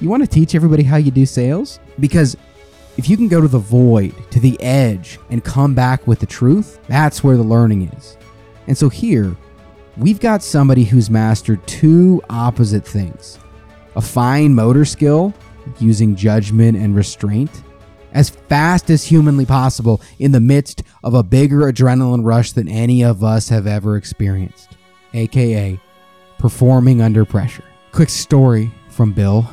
you 0.01 0.07
want 0.07 0.23
to 0.23 0.29
teach 0.29 0.55
everybody 0.55 0.83
how 0.83 0.95
you 0.95 1.11
do 1.11 1.25
sales? 1.25 1.79
Because 1.99 2.37
if 2.97 3.09
you 3.09 3.17
can 3.17 3.27
go 3.27 3.41
to 3.41 3.47
the 3.47 3.59
void 3.59 4.13
to 4.31 4.39
the 4.39 4.61
edge 4.61 5.19
and 5.29 5.43
come 5.43 5.73
back 5.73 6.07
with 6.07 6.19
the 6.19 6.25
truth 6.25 6.79
that's 6.87 7.23
where 7.23 7.37
the 7.37 7.43
learning 7.43 7.89
is. 7.89 8.17
And 8.67 8.77
so 8.77 8.87
here 8.87 9.35
we've 9.97 10.19
got 10.19 10.41
somebody 10.41 10.85
who's 10.85 11.09
mastered 11.09 11.65
two 11.67 12.21
opposite 12.29 12.85
things 12.85 13.39
a 13.95 14.01
fine 14.01 14.53
motor 14.53 14.85
skill 14.85 15.33
using 15.79 16.15
judgment 16.15 16.77
and 16.77 16.95
restraint 16.95 17.63
as 18.13 18.29
fast 18.29 18.89
as 18.89 19.05
humanly 19.05 19.45
possible 19.45 20.01
in 20.17 20.31
the 20.31 20.39
midst 20.39 20.83
of 21.03 21.13
a 21.13 21.23
bigger 21.23 21.59
adrenaline 21.61 22.25
rush 22.25 22.51
than 22.51 22.67
any 22.67 23.03
of 23.03 23.23
us 23.23 23.49
have 23.49 23.67
ever 23.67 23.95
experienced, 23.95 24.77
aka 25.13 25.79
performing 26.37 27.01
under 27.01 27.25
pressure. 27.25 27.63
Quick 27.91 28.09
story 28.09 28.71
from 28.89 29.13
Bill 29.13 29.47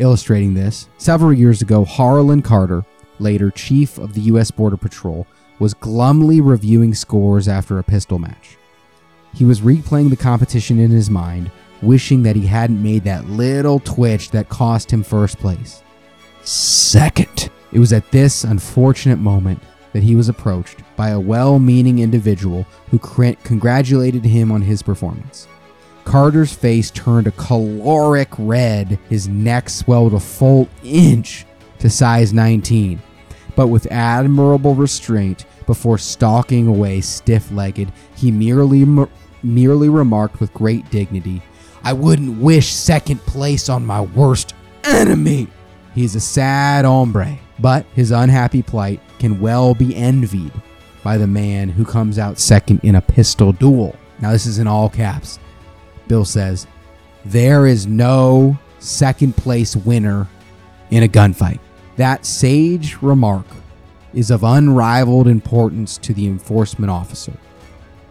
illustrating 0.00 0.54
this. 0.54 0.88
Several 0.98 1.32
years 1.32 1.62
ago, 1.62 1.84
Harlon 1.84 2.42
Carter, 2.42 2.84
later 3.18 3.50
chief 3.50 3.98
of 3.98 4.14
the 4.14 4.22
U.S. 4.22 4.50
Border 4.50 4.76
Patrol, 4.76 5.26
was 5.58 5.74
glumly 5.74 6.40
reviewing 6.40 6.94
scores 6.94 7.46
after 7.46 7.78
a 7.78 7.84
pistol 7.84 8.18
match. 8.18 8.56
He 9.34 9.44
was 9.44 9.60
replaying 9.60 10.10
the 10.10 10.16
competition 10.16 10.78
in 10.78 10.90
his 10.90 11.10
mind, 11.10 11.50
wishing 11.82 12.22
that 12.22 12.34
he 12.34 12.46
hadn't 12.46 12.82
made 12.82 13.04
that 13.04 13.28
little 13.28 13.78
twitch 13.80 14.30
that 14.30 14.48
cost 14.48 14.90
him 14.90 15.02
first 15.02 15.38
place. 15.38 15.82
Second. 16.42 17.50
It 17.72 17.78
was 17.78 17.92
at 17.92 18.10
this 18.10 18.44
unfortunate 18.44 19.18
moment 19.18 19.62
that 19.92 20.02
he 20.02 20.16
was 20.16 20.28
approached 20.28 20.82
by 20.96 21.10
a 21.10 21.20
well 21.20 21.58
meaning 21.58 21.98
individual 21.98 22.66
who 22.90 22.98
congratulated 22.98 24.24
him 24.24 24.50
on 24.52 24.62
his 24.62 24.82
performance. 24.82 25.48
Carter's 26.04 26.52
face 26.52 26.90
turned 26.90 27.26
a 27.26 27.32
caloric 27.32 28.30
red, 28.38 28.98
his 29.08 29.28
neck 29.28 29.68
swelled 29.68 30.14
a 30.14 30.20
full 30.20 30.68
inch 30.82 31.46
to 31.78 31.90
size 31.90 32.32
19, 32.32 33.00
but 33.54 33.68
with 33.68 33.90
admirable 33.92 34.74
restraint, 34.74 35.44
before 35.66 35.98
stalking 35.98 36.66
away 36.66 37.00
stiff 37.00 37.50
legged, 37.52 37.92
he 38.16 38.30
merely, 38.32 38.84
merely 39.42 39.88
remarked 39.88 40.40
with 40.40 40.52
great 40.52 40.88
dignity, 40.90 41.42
I 41.84 41.92
wouldn't 41.92 42.40
wish 42.40 42.72
second 42.72 43.20
place 43.20 43.68
on 43.68 43.86
my 43.86 44.00
worst 44.00 44.54
enemy. 44.84 45.48
He's 45.94 46.14
a 46.14 46.20
sad 46.20 46.84
hombre 46.84 47.38
but 47.60 47.84
his 47.94 48.10
unhappy 48.10 48.62
plight 48.62 49.00
can 49.18 49.40
well 49.40 49.74
be 49.74 49.94
envied 49.94 50.52
by 51.02 51.18
the 51.18 51.26
man 51.26 51.68
who 51.68 51.84
comes 51.84 52.18
out 52.18 52.38
second 52.38 52.80
in 52.82 52.94
a 52.94 53.00
pistol 53.00 53.52
duel. 53.52 53.96
Now, 54.20 54.32
this 54.32 54.46
is 54.46 54.58
in 54.58 54.66
all 54.66 54.88
caps. 54.88 55.38
Bill 56.08 56.24
says, 56.24 56.66
There 57.24 57.66
is 57.66 57.86
no 57.86 58.58
second 58.78 59.36
place 59.36 59.76
winner 59.76 60.26
in 60.90 61.02
a 61.02 61.08
gunfight. 61.08 61.60
That 61.96 62.26
sage 62.26 63.00
remark 63.02 63.46
is 64.12 64.30
of 64.30 64.42
unrivaled 64.42 65.28
importance 65.28 65.96
to 65.98 66.12
the 66.12 66.26
enforcement 66.26 66.90
officer. 66.90 67.32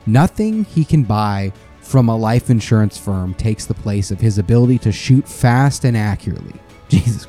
Nothing 0.05 0.63
he 0.63 0.85
can 0.85 1.03
buy 1.03 1.51
from 1.81 2.07
a 2.07 2.15
life 2.15 2.49
insurance 2.49 2.97
firm 2.97 3.33
takes 3.33 3.65
the 3.65 3.73
place 3.73 4.11
of 4.11 4.21
his 4.21 4.37
ability 4.37 4.77
to 4.79 4.91
shoot 4.91 5.27
fast 5.27 5.83
and 5.85 5.97
accurately. 5.97 6.53
Jesus, 6.89 7.27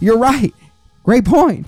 you're 0.00 0.18
right. 0.18 0.54
Great 1.08 1.24
point. 1.24 1.66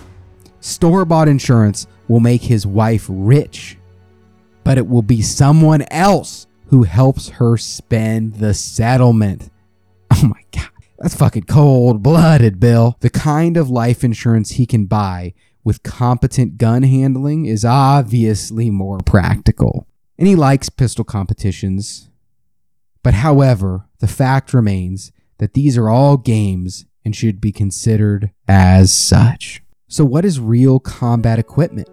Store 0.61 1.06
bought 1.06 1.26
insurance 1.26 1.87
will 2.09 2.20
make 2.20 2.42
his 2.42 2.66
wife 2.66 3.06
rich, 3.09 3.78
but 4.64 4.76
it 4.76 4.87
will 4.87 5.00
be 5.00 5.23
someone 5.23 5.80
else 5.90 6.47
who 6.66 6.82
helps 6.82 7.30
her 7.30 7.56
spend 7.56 8.35
the 8.35 8.52
settlement. 8.52 9.50
Oh 10.12 10.26
my 10.26 10.42
God. 10.52 10.68
That's 10.99 11.14
fucking 11.14 11.44
cold 11.44 12.02
blooded, 12.02 12.61
Bill. 12.61 12.99
The 13.00 13.09
kind 13.09 13.56
of 13.56 13.70
life 13.70 14.04
insurance 14.04 14.50
he 14.50 14.66
can 14.66 14.85
buy 14.85 15.32
with 15.64 15.82
competent 15.82 16.59
gun 16.59 16.82
handling 16.82 17.47
is 17.47 17.64
obviously 17.64 18.68
more 18.68 18.99
practical. 18.99 19.87
And 20.18 20.28
he 20.28 20.37
likes 20.37 20.68
pistol 20.68 21.04
competitions. 21.04 22.11
But 23.02 23.14
however, 23.14 23.88
the 24.00 24.06
fact 24.06 24.52
remains 24.52 25.12
that 25.38 25.54
these 25.54 25.78
are 25.78 25.88
all 25.88 26.18
games 26.18 26.85
and 27.04 27.14
should 27.14 27.40
be 27.40 27.52
considered 27.52 28.30
as 28.49 28.92
such. 28.92 29.62
So, 29.88 30.04
what 30.04 30.25
is 30.25 30.38
real 30.38 30.78
combat 30.78 31.38
equipment? 31.38 31.88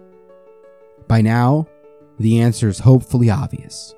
By 1.08 1.20
now, 1.20 1.66
the 2.18 2.40
answer 2.40 2.68
is 2.68 2.80
hopefully 2.80 3.30
obvious. 3.30 3.94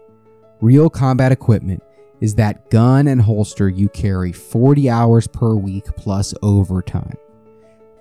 Real 0.61 0.91
combat 0.91 1.33
equipment 1.33 1.83
is 2.21 2.35
that 2.35 2.71
gun 2.71 3.09
and 3.09 3.21
holster 3.21 3.69
you 3.69 3.89
carry 3.89 4.33
40 4.33 4.91
hours 4.91 5.27
per 5.27 5.55
week 5.55 5.85
plus 5.97 6.35
overtime. 6.43 7.17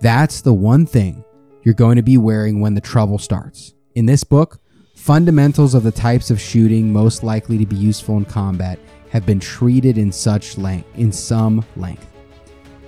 That's 0.01 0.41
the 0.41 0.53
one 0.53 0.85
thing 0.85 1.23
you're 1.63 1.73
going 1.73 1.95
to 1.95 2.03
be 2.03 2.17
wearing 2.17 2.59
when 2.59 2.73
the 2.73 2.81
trouble 2.81 3.17
starts. 3.17 3.73
In 3.95 4.05
this 4.05 4.23
book, 4.23 4.59
fundamentals 4.95 5.73
of 5.73 5.83
the 5.83 5.91
types 5.91 6.29
of 6.31 6.39
shooting 6.39 6.91
most 6.91 7.23
likely 7.23 7.57
to 7.57 7.65
be 7.65 7.75
useful 7.75 8.17
in 8.17 8.25
combat 8.25 8.79
have 9.09 9.25
been 9.25 9.39
treated 9.39 9.97
in 9.97 10.11
such 10.11 10.57
length 10.57 10.87
in 10.97 11.11
some 11.11 11.65
length. 11.75 12.07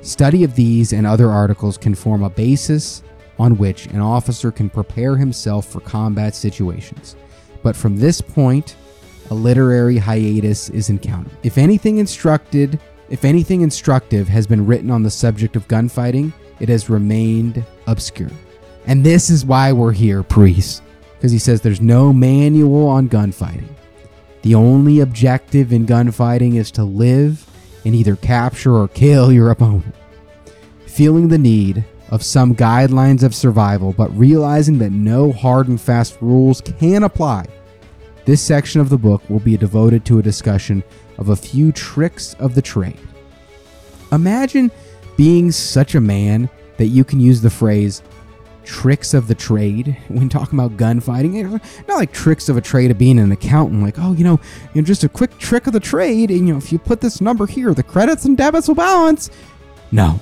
Study 0.02 0.44
of 0.44 0.56
these 0.56 0.94
and 0.94 1.06
other 1.06 1.30
articles 1.30 1.78
can 1.78 1.94
form 1.94 2.24
a 2.24 2.30
basis 2.30 3.04
on 3.38 3.58
which 3.58 3.86
an 3.88 4.00
officer 4.00 4.52
can 4.52 4.70
prepare 4.70 5.16
himself 5.16 5.68
for 5.68 5.80
combat 5.80 6.36
situations. 6.36 7.16
But 7.64 7.76
from 7.76 7.98
this 7.98 8.20
point, 8.20 8.76
a 9.30 9.36
literary 9.36 9.98
hiatus 9.98 10.70
is 10.70 10.90
encountered. 10.90 11.38
If 11.44 11.58
anything 11.58 12.00
instructed, 12.00 12.80
if 13.10 13.24
anything 13.24 13.62
instructive 13.62 14.28
has 14.28 14.48
been 14.48 14.66
written 14.66 14.90
on 14.90 15.04
the 15.04 15.12
subject 15.12 15.56
of 15.56 15.68
gunfighting, 15.68 16.34
it 16.60 16.70
has 16.70 16.90
remained 16.90 17.64
obscure. 17.88 18.32
And 18.88 19.04
this 19.04 19.30
is 19.30 19.46
why 19.46 19.72
we're 19.72 19.92
here, 19.92 20.24
priest, 20.24 20.82
because 21.16 21.32
he 21.32 21.40
says 21.40 21.62
there's 21.62 21.82
no 21.82 22.12
manual 22.12 22.88
on 22.88 23.08
gunfighting. 23.08 23.76
The 24.42 24.56
only 24.56 25.02
objective 25.02 25.72
in 25.72 25.86
gunfighting 25.86 26.56
is 26.56 26.72
to 26.72 26.84
live 26.84 27.46
and 27.86 27.96
either 27.96 28.16
capture 28.16 28.76
or 28.76 28.88
kill 28.88 29.32
your 29.32 29.52
opponent. 29.52 29.96
Feeling 30.86 31.28
the 31.28 31.38
need 31.38 31.84
of 32.10 32.24
some 32.24 32.56
guidelines 32.56 33.24
of 33.24 33.34
survival, 33.34 33.94
but 33.94 34.16
realizing 34.18 34.78
that 34.80 34.92
no 34.92 35.32
hard 35.32 35.68
and 35.68 35.80
fast 35.80 36.18
rules 36.22 36.62
can 36.62 37.04
apply 37.04 37.46
this 38.26 38.42
section 38.42 38.80
of 38.80 38.90
the 38.90 38.98
book 38.98 39.28
will 39.30 39.40
be 39.40 39.58
devoted 39.58 40.06
to 40.06 40.20
a 40.20 40.24
discussion 40.24 40.84
of 41.18 41.30
a 41.30 41.36
few 41.36 41.72
tricks 41.72 42.36
of 42.36 42.56
the 42.56 42.62
trade. 42.62 43.00
Imagine 44.12 44.72
being 45.18 45.52
such 45.52 45.96
a 45.96 46.02
man 46.02 46.50
that 46.78 46.88
you 46.88 47.04
can 47.04 47.20
use 47.20 47.42
the 47.42 47.50
phrase 47.50 48.02
tricks 48.64 49.14
of 49.14 49.28
the 49.28 49.36
trade 49.36 49.98
when 50.08 50.30
talking 50.30 50.60
about 50.60 50.78
gunfighting. 50.78 51.52
Not 51.88 51.98
like 51.98 52.14
tricks 52.14 52.50
of 52.50 52.58
a 52.58 52.62
trade 52.62 52.92
of 52.92 52.98
being 52.98 53.20
an 53.20 53.32
accountant, 53.32 53.84
like, 53.84 53.96
oh, 53.98 54.14
you 54.14 54.24
know, 54.24 54.40
you 54.74 54.82
know, 54.82 54.86
just 54.86 55.04
a 55.04 55.10
quick 55.10 55.38
trick 55.38 55.68
of 55.68 55.74
the 55.74 55.80
trade, 55.80 56.30
and 56.32 56.48
you 56.48 56.54
know, 56.54 56.58
if 56.58 56.72
you 56.72 56.80
put 56.80 57.02
this 57.02 57.22
number 57.22 57.46
here, 57.46 57.74
the 57.74 57.84
credits 57.84 58.26
and 58.26 58.38
debits 58.38 58.68
will 58.68 58.76
balance. 58.76 59.30
No, 59.92 60.20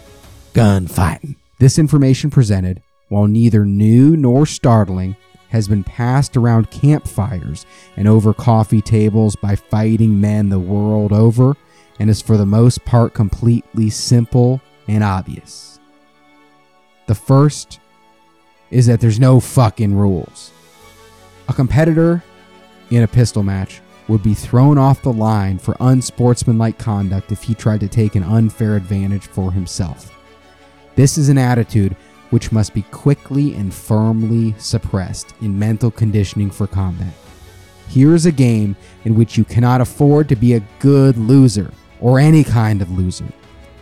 gunfighting. 0.54 1.36
This 1.60 1.78
information 1.78 2.30
presented, 2.30 2.82
while 3.10 3.28
neither 3.28 3.66
new 3.66 4.16
nor 4.16 4.46
startling, 4.46 5.16
has 5.50 5.68
been 5.68 5.84
passed 5.84 6.38
around 6.38 6.72
campfires 6.72 7.66
and 7.98 8.08
over 8.08 8.34
coffee 8.34 8.82
tables 8.82 9.36
by 9.36 9.56
fighting 9.56 10.22
men 10.22 10.50
the 10.50 10.60
world 10.60 11.12
over 11.12 11.56
and 12.00 12.10
is 12.10 12.22
for 12.22 12.38
the 12.38 12.46
most 12.46 12.86
part 12.86 13.14
completely 13.14 13.90
simple 13.90 14.62
and 14.88 15.04
obvious. 15.04 15.80
The 17.08 17.16
first 17.16 17.80
is 18.72 18.86
that 18.88 19.00
there's 19.00 19.20
no 19.20 19.40
fucking 19.40 19.96
rules. 19.96 20.52
A 21.48 21.54
competitor 21.54 22.24
in 22.92 23.04
a 23.04 23.08
pistol 23.08 23.44
match 23.44 23.82
would 24.08 24.24
be 24.24 24.34
thrown 24.34 24.78
off 24.78 25.02
the 25.02 25.14
line 25.14 25.58
for 25.58 25.78
unsportsmanlike 25.80 26.78
conduct 26.78 27.32
if 27.32 27.44
he 27.44 27.54
tried 27.54 27.80
to 27.80 27.88
take 27.88 28.16
an 28.16 28.24
unfair 28.24 28.76
advantage 28.76 29.28
for 29.28 29.52
himself. 29.52 30.16
This 30.96 31.18
is 31.18 31.30
an 31.30 31.38
attitude 31.38 31.96
which 32.32 32.52
must 32.52 32.74
be 32.74 32.82
quickly 32.84 33.56
and 33.56 33.74
firmly 33.74 34.54
suppressed 34.58 35.34
in 35.42 35.58
mental 35.58 35.90
conditioning 35.92 36.52
for 36.52 36.68
combat. 36.68 37.14
Here 37.88 38.14
is 38.14 38.26
a 38.26 38.32
game 38.32 38.76
in 39.06 39.16
which 39.16 39.38
you 39.38 39.44
cannot 39.44 39.82
afford 39.82 40.30
to 40.30 40.36
be 40.36 40.54
a 40.54 40.64
good 40.80 41.18
loser 41.18 41.72
or 42.00 42.20
any 42.20 42.44
kind 42.44 42.82
of 42.82 42.92
loser. 42.92 43.26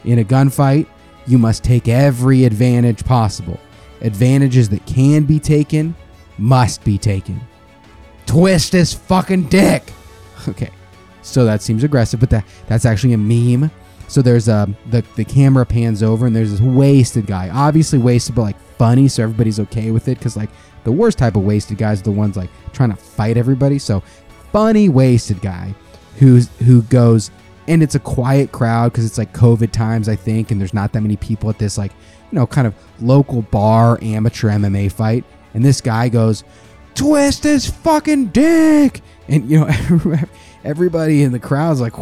In 0.06 0.20
a 0.20 0.24
gunfight, 0.24 0.88
you 1.26 1.38
must 1.38 1.64
take 1.64 1.90
every 1.90 2.46
advantage 2.46 3.04
possible. 3.04 3.60
Advantages 4.02 4.70
that 4.70 4.86
can 4.86 5.24
be 5.24 5.40
taken 5.40 5.96
must 6.38 6.84
be 6.84 6.98
taken. 6.98 7.40
Twist 8.26 8.74
his 8.74 8.94
fucking 8.94 9.44
dick. 9.50 9.84
Okay, 10.48 10.70
so 11.24 11.44
that 11.44 11.62
seems 11.62 11.84
aggressive, 11.84 12.22
but 12.22 12.30
that, 12.30 12.46
that's 12.68 12.86
actually 12.86 13.12
a 13.12 13.18
meme 13.18 13.70
so 14.08 14.22
there's 14.22 14.48
a 14.48 14.56
um, 14.56 14.78
the 14.90 15.04
the 15.16 15.26
camera 15.26 15.66
pans 15.66 16.02
over 16.02 16.26
and 16.26 16.36
there's 16.36 16.52
this 16.52 16.62
wasted 16.62 17.26
guy, 17.28 17.50
obviously 17.50 18.00
wasted, 18.00 18.36
but 18.36 18.44
like 18.44 18.60
funny, 18.78 19.08
so 19.08 19.24
everybody's 19.24 19.60
okay 19.60 19.92
with 19.92 20.08
it. 20.08 20.20
Cause 20.22 20.38
like 20.38 20.50
the 20.86 20.92
worst 20.92 21.18
type 21.18 21.36
of 21.36 21.44
wasted 21.44 21.78
guys 21.78 22.00
are 22.00 22.06
the 22.06 22.12
ones 22.12 22.38
like 22.38 22.50
trying 22.72 22.90
to 22.90 22.96
fight 22.96 23.38
everybody. 23.38 23.80
So 23.80 24.02
funny 24.54 24.88
wasted 24.88 25.42
guy 25.42 25.76
who's 26.18 26.48
who 26.60 26.84
goes 26.84 27.32
and 27.68 27.84
it's 27.84 27.96
a 27.96 28.00
quiet 28.00 28.52
crowd 28.52 28.92
because 28.92 29.06
it's 29.06 29.18
like 29.18 29.34
COVID 29.34 29.72
times, 29.72 30.08
I 30.08 30.16
think, 30.16 30.52
and 30.52 30.60
there's 30.60 30.74
not 30.74 30.94
that 30.94 31.02
many 31.02 31.18
people 31.18 31.50
at 31.50 31.60
this 31.60 31.78
like 31.78 31.92
you 32.32 32.40
know 32.40 32.48
kind 32.48 32.68
of 32.68 32.76
local 33.02 33.42
bar 33.44 34.00
amateur 34.02 34.50
MMA 34.50 34.92
fight. 34.92 35.24
And 35.54 35.64
this 35.66 35.82
guy 35.82 36.10
goes, 36.10 36.44
twist 36.96 37.44
his 37.44 37.70
fucking 37.70 38.28
dick, 38.28 39.02
and 39.28 39.50
you 39.50 39.60
know 39.60 40.18
everybody 40.64 41.24
in 41.24 41.32
the 41.32 41.40
crowd's 41.40 41.82
like, 41.82 41.94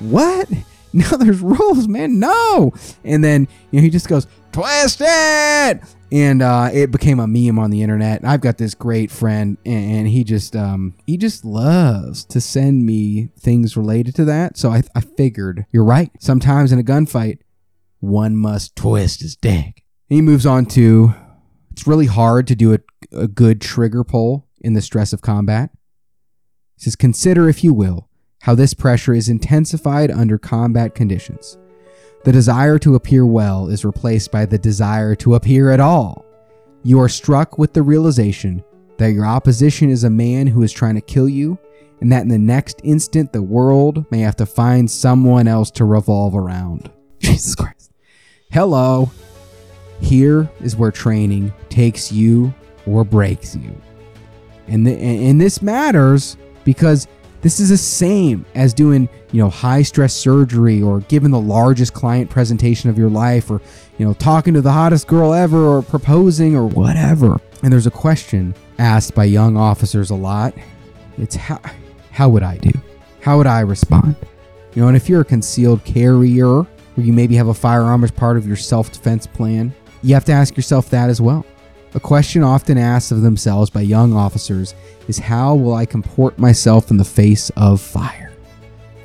what? 0.00 0.48
no, 0.92 1.08
there's 1.16 1.40
rules, 1.40 1.88
man. 1.88 2.18
No. 2.18 2.72
And 3.04 3.24
then 3.24 3.48
you 3.70 3.78
know 3.78 3.82
he 3.82 3.90
just 3.90 4.08
goes 4.08 4.26
twist 4.52 5.00
it, 5.00 5.80
and 6.12 6.42
uh, 6.42 6.70
it 6.72 6.90
became 6.90 7.18
a 7.18 7.26
meme 7.26 7.58
on 7.58 7.70
the 7.70 7.82
internet. 7.82 8.24
I've 8.24 8.40
got 8.40 8.58
this 8.58 8.74
great 8.74 9.10
friend, 9.10 9.56
and 9.64 10.08
he 10.08 10.24
just 10.24 10.54
um, 10.54 10.94
he 11.06 11.16
just 11.16 11.44
loves 11.44 12.24
to 12.26 12.40
send 12.40 12.86
me 12.86 13.30
things 13.38 13.76
related 13.76 14.14
to 14.16 14.24
that. 14.26 14.56
So 14.56 14.70
I, 14.70 14.82
I 14.94 15.00
figured 15.00 15.66
you're 15.72 15.84
right. 15.84 16.10
Sometimes 16.20 16.72
in 16.72 16.78
a 16.78 16.84
gunfight, 16.84 17.38
one 18.00 18.36
must 18.36 18.76
twist 18.76 19.22
his 19.22 19.36
dick. 19.36 19.82
He 20.08 20.20
moves 20.20 20.44
on 20.44 20.66
to 20.66 21.14
it's 21.72 21.86
really 21.86 22.06
hard 22.06 22.46
to 22.48 22.54
do 22.54 22.74
a, 22.74 22.78
a 23.16 23.26
good 23.26 23.60
trigger 23.60 24.04
pull 24.04 24.46
in 24.60 24.74
the 24.74 24.82
stress 24.82 25.12
of 25.12 25.22
combat. 25.22 25.70
He 26.76 26.84
says, 26.84 26.96
consider, 26.96 27.48
if 27.48 27.64
you 27.64 27.72
will, 27.72 28.08
how 28.42 28.54
this 28.54 28.74
pressure 28.74 29.14
is 29.14 29.28
intensified 29.28 30.10
under 30.10 30.36
combat 30.36 30.94
conditions. 30.94 31.56
The 32.24 32.32
desire 32.32 32.78
to 32.78 32.94
appear 32.94 33.26
well 33.26 33.68
is 33.68 33.84
replaced 33.84 34.30
by 34.30 34.46
the 34.46 34.58
desire 34.58 35.16
to 35.16 35.34
appear 35.34 35.70
at 35.70 35.80
all. 35.80 36.24
You 36.84 37.00
are 37.00 37.08
struck 37.08 37.58
with 37.58 37.72
the 37.72 37.82
realization 37.82 38.62
that 38.98 39.12
your 39.12 39.26
opposition 39.26 39.90
is 39.90 40.04
a 40.04 40.10
man 40.10 40.46
who 40.46 40.62
is 40.62 40.72
trying 40.72 40.94
to 40.94 41.00
kill 41.00 41.28
you, 41.28 41.58
and 42.00 42.12
that 42.12 42.22
in 42.22 42.28
the 42.28 42.38
next 42.38 42.80
instant 42.84 43.32
the 43.32 43.42
world 43.42 44.04
may 44.12 44.20
have 44.20 44.36
to 44.36 44.46
find 44.46 44.88
someone 44.88 45.48
else 45.48 45.70
to 45.72 45.84
revolve 45.84 46.36
around. 46.36 46.90
Jesus 47.18 47.56
Christ. 47.56 47.90
Hello. 48.52 49.10
Here 50.00 50.48
is 50.60 50.76
where 50.76 50.92
training 50.92 51.52
takes 51.70 52.12
you 52.12 52.54
or 52.86 53.04
breaks 53.04 53.56
you. 53.56 53.80
And, 54.68 54.86
the, 54.86 54.92
and 54.96 55.40
this 55.40 55.60
matters 55.60 56.36
because 56.64 57.08
this 57.42 57.58
is 57.58 57.68
the 57.68 57.76
same 57.76 58.46
as 58.54 58.72
doing, 58.72 59.08
you 59.32 59.42
know, 59.42 59.50
high 59.50 59.82
stress 59.82 60.14
surgery 60.14 60.80
or 60.80 61.00
giving 61.00 61.32
the 61.32 61.40
largest 61.40 61.92
client 61.92 62.30
presentation 62.30 62.88
of 62.88 62.96
your 62.96 63.10
life 63.10 63.50
or, 63.50 63.60
you 63.98 64.06
know, 64.06 64.14
talking 64.14 64.54
to 64.54 64.60
the 64.60 64.72
hottest 64.72 65.08
girl 65.08 65.34
ever 65.34 65.66
or 65.66 65.82
proposing 65.82 66.54
or 66.56 66.66
whatever. 66.66 67.40
And 67.62 67.72
there's 67.72 67.86
a 67.86 67.90
question 67.90 68.54
asked 68.78 69.14
by 69.14 69.24
young 69.24 69.56
officers 69.56 70.10
a 70.10 70.14
lot. 70.14 70.54
It's 71.18 71.34
how 71.34 71.60
how 72.12 72.28
would 72.28 72.42
I 72.42 72.58
do? 72.58 72.70
How 73.20 73.38
would 73.38 73.46
I 73.46 73.60
respond? 73.60 74.16
You 74.74 74.82
know, 74.82 74.88
and 74.88 74.96
if 74.96 75.08
you're 75.08 75.22
a 75.22 75.24
concealed 75.24 75.84
carrier 75.84 76.46
or 76.46 76.68
you 76.96 77.12
maybe 77.12 77.34
have 77.36 77.48
a 77.48 77.54
firearm 77.54 78.04
as 78.04 78.10
part 78.10 78.36
of 78.36 78.46
your 78.46 78.56
self-defense 78.56 79.26
plan, 79.26 79.74
you 80.02 80.14
have 80.14 80.24
to 80.26 80.32
ask 80.32 80.56
yourself 80.56 80.90
that 80.90 81.10
as 81.10 81.20
well. 81.20 81.44
A 81.94 82.00
question 82.00 82.42
often 82.42 82.78
asked 82.78 83.12
of 83.12 83.20
themselves 83.20 83.68
by 83.68 83.82
young 83.82 84.14
officers 84.14 84.74
is 85.08 85.18
how 85.18 85.54
will 85.54 85.74
I 85.74 85.84
comport 85.84 86.38
myself 86.38 86.90
in 86.90 86.96
the 86.96 87.04
face 87.04 87.50
of 87.50 87.82
fire? 87.82 88.32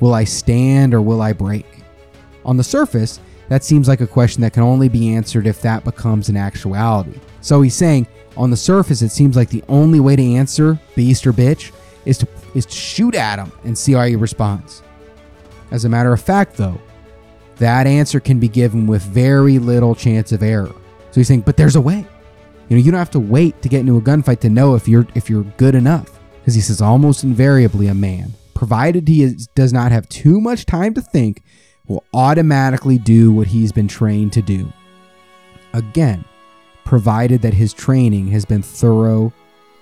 Will 0.00 0.14
I 0.14 0.24
stand 0.24 0.94
or 0.94 1.02
will 1.02 1.20
I 1.20 1.34
break? 1.34 1.66
On 2.46 2.56
the 2.56 2.64
surface, 2.64 3.20
that 3.50 3.62
seems 3.62 3.88
like 3.88 4.00
a 4.00 4.06
question 4.06 4.40
that 4.40 4.54
can 4.54 4.62
only 4.62 4.88
be 4.88 5.14
answered 5.14 5.46
if 5.46 5.60
that 5.60 5.84
becomes 5.84 6.30
an 6.30 6.36
actuality. 6.36 7.18
So 7.42 7.60
he's 7.60 7.74
saying, 7.74 8.06
on 8.38 8.50
the 8.50 8.56
surface, 8.56 9.02
it 9.02 9.10
seems 9.10 9.36
like 9.36 9.50
the 9.50 9.64
only 9.68 10.00
way 10.00 10.16
to 10.16 10.22
answer 10.22 10.80
beast 10.94 11.26
or 11.26 11.32
bitch 11.32 11.72
is 12.06 12.16
to 12.18 12.28
is 12.54 12.64
to 12.64 12.74
shoot 12.74 13.14
at 13.14 13.38
him 13.38 13.52
and 13.64 13.76
see 13.76 13.92
how 13.92 14.04
he 14.04 14.16
responds. 14.16 14.82
As 15.70 15.84
a 15.84 15.88
matter 15.90 16.12
of 16.12 16.22
fact, 16.22 16.56
though, 16.56 16.80
that 17.56 17.86
answer 17.86 18.20
can 18.20 18.38
be 18.38 18.48
given 18.48 18.86
with 18.86 19.02
very 19.02 19.58
little 19.58 19.94
chance 19.94 20.32
of 20.32 20.42
error. 20.42 20.74
So 21.10 21.20
he's 21.20 21.28
saying, 21.28 21.42
but 21.42 21.56
there's 21.58 21.76
a 21.76 21.80
way. 21.80 22.06
You 22.68 22.76
know, 22.76 22.82
you 22.82 22.90
don't 22.90 22.98
have 22.98 23.10
to 23.12 23.20
wait 23.20 23.60
to 23.62 23.68
get 23.68 23.80
into 23.80 23.96
a 23.96 24.00
gunfight 24.00 24.40
to 24.40 24.50
know 24.50 24.74
if 24.74 24.86
you're 24.86 25.06
if 25.14 25.30
you're 25.30 25.44
good 25.56 25.74
enough. 25.74 26.18
Because 26.40 26.54
he 26.54 26.60
says 26.60 26.80
almost 26.80 27.24
invariably 27.24 27.88
a 27.88 27.94
man, 27.94 28.32
provided 28.54 29.06
he 29.06 29.22
is, 29.22 29.46
does 29.48 29.72
not 29.72 29.92
have 29.92 30.08
too 30.08 30.40
much 30.40 30.66
time 30.66 30.94
to 30.94 31.00
think, 31.00 31.42
will 31.86 32.04
automatically 32.14 32.98
do 32.98 33.32
what 33.32 33.46
he's 33.46 33.72
been 33.72 33.88
trained 33.88 34.32
to 34.34 34.42
do. 34.42 34.72
Again, 35.72 36.24
provided 36.84 37.42
that 37.42 37.54
his 37.54 37.74
training 37.74 38.28
has 38.28 38.44
been 38.44 38.62
thorough 38.62 39.32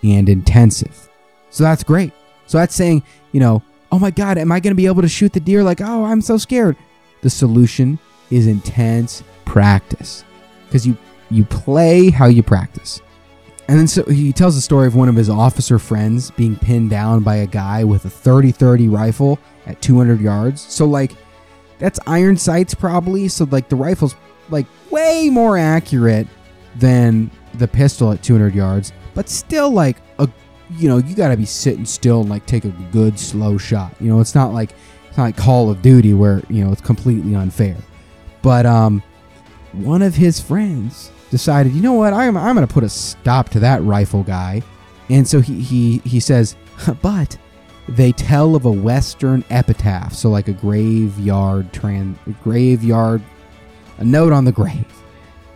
and 0.03 0.29
intensive. 0.29 1.09
So 1.51 1.62
that's 1.64 1.85
great. 1.85 2.12
So 2.46 2.59
that's 2.59 2.75
saying, 2.75 3.03
you 3.33 3.40
know, 3.40 3.62
oh 3.92 3.99
my 3.99 4.11
God, 4.11 4.38
am 4.38 4.53
I 4.53 4.61
going 4.61 4.72
to 4.72 4.77
be 4.77 4.87
able 4.87 5.03
to 5.03 5.09
shoot 5.09 5.33
the 5.33 5.40
deer? 5.40 5.62
Like, 5.62 5.81
oh, 5.81 6.05
I'm 6.05 6.20
so 6.20 6.37
scared. 6.37 6.77
The 7.22 7.31
solution 7.31 7.99
is 8.31 8.46
intense 8.46 9.22
practice 9.44 10.25
because 10.66 10.87
you 10.87 10.96
you 11.31 11.45
play 11.45 12.11
how 12.11 12.27
you 12.27 12.43
practice. 12.43 13.01
And 13.69 13.79
then 13.79 13.89
so 13.89 14.05
he 14.05 14.33
tells 14.33 14.55
the 14.55 14.61
story 14.61 14.87
of 14.87 14.95
one 14.95 15.09
of 15.09 15.17
his 15.17 15.29
officer 15.29 15.79
friends 15.79 16.31
being 16.31 16.57
pinned 16.57 16.91
down 16.91 17.23
by 17.23 17.37
a 17.37 17.47
guy 17.47 17.83
with 17.83 18.05
a 18.05 18.09
30-30 18.09 18.93
rifle 18.93 19.39
at 19.67 19.83
200 19.83 20.21
yards. 20.21 20.61
So 20.61 20.87
like 20.87 21.12
that's 21.79 21.99
iron 22.07 22.37
sights 22.37 22.75
probably. 22.75 23.29
So 23.29 23.47
like 23.51 23.69
the 23.69 23.77
rifle's 23.77 24.15
like 24.51 24.67
way 24.91 25.29
more 25.31 25.59
accurate 25.59 26.29
than 26.77 27.31
the 27.55 27.67
pistol 27.67 28.12
at 28.12 28.23
200 28.23 28.55
yards, 28.55 28.93
but 29.15 29.29
still 29.29 29.71
like 29.71 29.97
a 30.19 30.29
you 30.79 30.89
know, 30.89 30.99
you 30.99 31.15
got 31.15 31.29
to 31.29 31.37
be 31.37 31.45
sitting 31.45 31.85
still 31.85 32.23
and 32.23 32.31
like 32.31 32.45
take 32.47 32.65
a 32.65 32.75
good 32.91 33.19
slow 33.19 33.57
shot. 33.57 33.95
You 34.01 34.09
know, 34.09 34.21
it's 34.21 34.35
not 34.35 34.53
like 34.53 34.73
it's 35.09 35.17
not 35.17 35.25
like 35.25 35.37
Call 35.37 35.71
of 35.71 35.83
Duty 35.83 36.12
where, 36.15 36.43
you 36.49 36.65
know, 36.65 36.71
it's 36.71 36.81
completely 36.81 37.35
unfair. 37.35 37.77
But 38.43 38.65
um 38.65 39.03
one 39.73 40.03
of 40.03 40.15
his 40.15 40.41
friends 40.41 41.11
decided, 41.31 41.73
you 41.73 41.83
know 41.83 41.95
what, 41.95 42.12
I'm, 42.12 42.37
I'm 42.37 42.55
going 42.55 42.67
to 42.67 42.73
put 42.73 42.85
a 42.85 42.89
stop 42.89 43.49
to 43.51 43.61
that 43.61 43.83
rifle 43.83 44.23
guy. 44.23 44.62
And 45.09 45.27
so 45.27 45.41
he, 45.41 45.61
he, 45.61 45.99
he 45.99 46.21
says, 46.21 46.57
but 47.03 47.37
they 47.89 48.12
tell 48.12 48.57
of 48.57 48.65
a 48.65 48.71
Western 48.71 49.45
epitaph. 49.51 50.12
So 50.12 50.31
like 50.31 50.49
a 50.49 50.53
graveyard, 50.53 51.73
trans, 51.73 52.19
graveyard, 52.43 53.23
a 53.99 54.05
note 54.05 54.33
on 54.33 54.45
the 54.45 54.53
grave. 54.53 54.87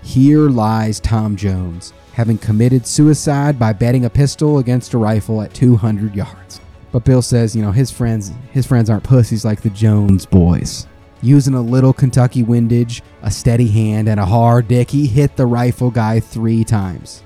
Here 0.02 0.48
lies 0.48 1.00
Tom 1.00 1.36
Jones, 1.36 1.92
having 2.12 2.38
committed 2.38 2.86
suicide 2.86 3.58
by 3.58 3.72
betting 3.72 4.04
a 4.04 4.10
pistol 4.10 4.58
against 4.58 4.94
a 4.94 4.98
rifle 4.98 5.42
at 5.42 5.52
200 5.52 6.14
yards. 6.14 6.60
But 6.92 7.04
Bill 7.04 7.22
says, 7.22 7.54
you 7.54 7.62
know, 7.62 7.72
his 7.72 7.90
friends, 7.90 8.32
his 8.50 8.66
friends 8.66 8.90
aren't 8.90 9.04
pussies 9.04 9.44
like 9.44 9.60
the 9.60 9.70
Jones 9.70 10.26
boys. 10.26 10.86
Using 11.22 11.54
a 11.54 11.60
little 11.60 11.92
Kentucky 11.92 12.42
windage, 12.42 13.02
a 13.22 13.30
steady 13.30 13.68
hand, 13.68 14.08
and 14.08 14.18
a 14.18 14.24
hard 14.24 14.68
dick, 14.68 14.90
he 14.90 15.06
hit 15.06 15.36
the 15.36 15.46
rifle 15.46 15.90
guy 15.90 16.18
three 16.18 16.64
times. 16.64 17.22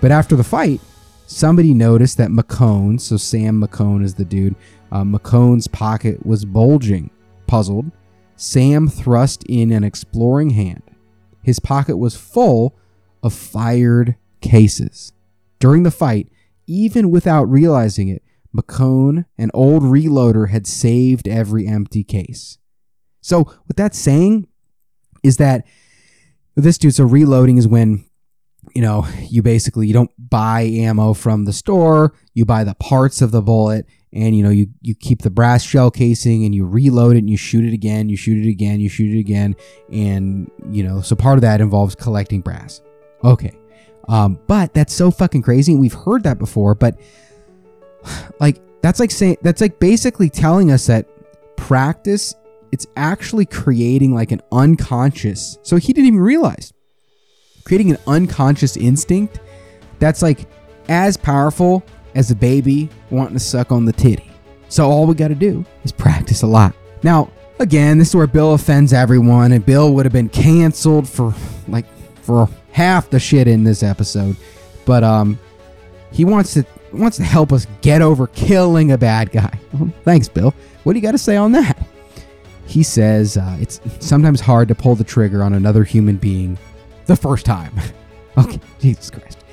But 0.00 0.12
after 0.12 0.36
the 0.36 0.44
fight, 0.44 0.80
somebody 1.26 1.74
noticed 1.74 2.18
that 2.18 2.30
McCone, 2.30 3.00
so 3.00 3.16
Sam 3.16 3.60
McCone 3.60 4.04
is 4.04 4.14
the 4.14 4.24
dude, 4.24 4.54
uh, 4.92 5.02
McCone's 5.02 5.66
pocket 5.66 6.24
was 6.24 6.44
bulging. 6.44 7.10
Puzzled, 7.46 7.90
Sam 8.36 8.88
thrust 8.88 9.44
in 9.44 9.72
an 9.72 9.82
exploring 9.82 10.50
hand. 10.50 10.82
His 11.42 11.58
pocket 11.58 11.96
was 11.96 12.16
full 12.16 12.76
of 13.22 13.32
fired 13.32 14.16
cases. 14.40 15.12
During 15.58 15.82
the 15.82 15.90
fight, 15.90 16.28
even 16.66 17.10
without 17.10 17.44
realizing 17.44 18.08
it, 18.08 18.22
McCone, 18.54 19.24
an 19.36 19.50
old 19.52 19.82
reloader, 19.82 20.50
had 20.50 20.66
saved 20.66 21.26
every 21.26 21.66
empty 21.66 22.04
case. 22.04 22.58
So 23.24 23.44
what 23.44 23.74
that's 23.74 23.98
saying 23.98 24.48
is 25.22 25.38
that 25.38 25.66
this 26.56 26.76
dude, 26.76 26.94
so 26.94 27.04
reloading 27.04 27.56
is 27.56 27.66
when 27.66 28.04
you 28.74 28.82
know 28.82 29.06
you 29.30 29.42
basically 29.42 29.86
you 29.86 29.94
don't 29.94 30.10
buy 30.18 30.60
ammo 30.60 31.14
from 31.14 31.46
the 31.46 31.52
store, 31.54 32.12
you 32.34 32.44
buy 32.44 32.64
the 32.64 32.74
parts 32.74 33.22
of 33.22 33.30
the 33.30 33.40
bullet, 33.40 33.86
and 34.12 34.36
you 34.36 34.42
know 34.42 34.50
you 34.50 34.66
you 34.82 34.94
keep 34.94 35.22
the 35.22 35.30
brass 35.30 35.62
shell 35.62 35.90
casing 35.90 36.44
and 36.44 36.54
you 36.54 36.66
reload 36.66 37.16
it 37.16 37.20
and 37.20 37.30
you 37.30 37.38
shoot 37.38 37.64
it 37.64 37.72
again, 37.72 38.10
you 38.10 38.16
shoot 38.18 38.44
it 38.44 38.50
again, 38.50 38.78
you 38.78 38.90
shoot 38.90 39.16
it 39.16 39.18
again, 39.18 39.56
and 39.90 40.50
you 40.68 40.82
know 40.82 41.00
so 41.00 41.16
part 41.16 41.38
of 41.38 41.42
that 41.42 41.62
involves 41.62 41.94
collecting 41.94 42.42
brass. 42.42 42.82
Okay. 43.24 43.56
Um, 44.06 44.38
but 44.46 44.74
that's 44.74 44.92
so 44.92 45.10
fucking 45.10 45.40
crazy. 45.40 45.72
And 45.72 45.80
we've 45.80 45.94
heard 45.94 46.24
that 46.24 46.38
before, 46.38 46.74
but 46.74 47.00
like 48.38 48.60
that's 48.82 49.00
like 49.00 49.10
saying 49.10 49.38
that's 49.40 49.62
like 49.62 49.80
basically 49.80 50.28
telling 50.28 50.70
us 50.70 50.88
that 50.88 51.08
practice 51.56 52.34
it's 52.74 52.88
actually 52.96 53.46
creating 53.46 54.12
like 54.12 54.32
an 54.32 54.40
unconscious. 54.50 55.58
So 55.62 55.76
he 55.76 55.92
didn't 55.92 56.08
even 56.08 56.20
realize 56.20 56.72
creating 57.64 57.92
an 57.92 57.98
unconscious 58.08 58.76
instinct 58.76 59.38
that's 60.00 60.22
like 60.22 60.48
as 60.88 61.16
powerful 61.16 61.84
as 62.16 62.32
a 62.32 62.34
baby 62.34 62.88
wanting 63.10 63.34
to 63.34 63.40
suck 63.40 63.70
on 63.70 63.84
the 63.84 63.92
titty. 63.92 64.28
So 64.68 64.90
all 64.90 65.06
we 65.06 65.14
got 65.14 65.28
to 65.28 65.36
do 65.36 65.64
is 65.84 65.92
practice 65.92 66.42
a 66.42 66.48
lot. 66.48 66.74
Now, 67.04 67.30
again, 67.60 67.96
this 67.96 68.08
is 68.08 68.16
where 68.16 68.26
Bill 68.26 68.54
offends 68.54 68.92
everyone, 68.92 69.52
and 69.52 69.64
Bill 69.64 69.94
would 69.94 70.04
have 70.04 70.12
been 70.12 70.28
canceled 70.28 71.08
for 71.08 71.32
like 71.68 71.86
for 72.22 72.48
half 72.72 73.08
the 73.08 73.20
shit 73.20 73.46
in 73.46 73.62
this 73.62 73.84
episode. 73.84 74.36
But 74.84 75.04
um, 75.04 75.38
he 76.10 76.24
wants 76.24 76.54
to 76.54 76.66
wants 76.92 77.18
to 77.18 77.22
help 77.22 77.52
us 77.52 77.68
get 77.82 78.02
over 78.02 78.26
killing 78.26 78.90
a 78.90 78.98
bad 78.98 79.30
guy. 79.30 79.60
Well, 79.72 79.92
thanks, 80.02 80.28
Bill. 80.28 80.52
What 80.82 80.94
do 80.94 80.98
you 80.98 81.02
got 81.02 81.12
to 81.12 81.18
say 81.18 81.36
on 81.36 81.52
that? 81.52 81.78
He 82.66 82.82
says 82.82 83.36
uh, 83.36 83.56
it's 83.60 83.80
sometimes 84.00 84.40
hard 84.40 84.68
to 84.68 84.74
pull 84.74 84.94
the 84.94 85.04
trigger 85.04 85.42
on 85.42 85.54
another 85.54 85.84
human 85.84 86.16
being 86.16 86.58
the 87.06 87.16
first 87.16 87.44
time. 87.44 87.72
okay, 88.38 88.60
Jesus 88.80 89.10
Christ. 89.10 89.44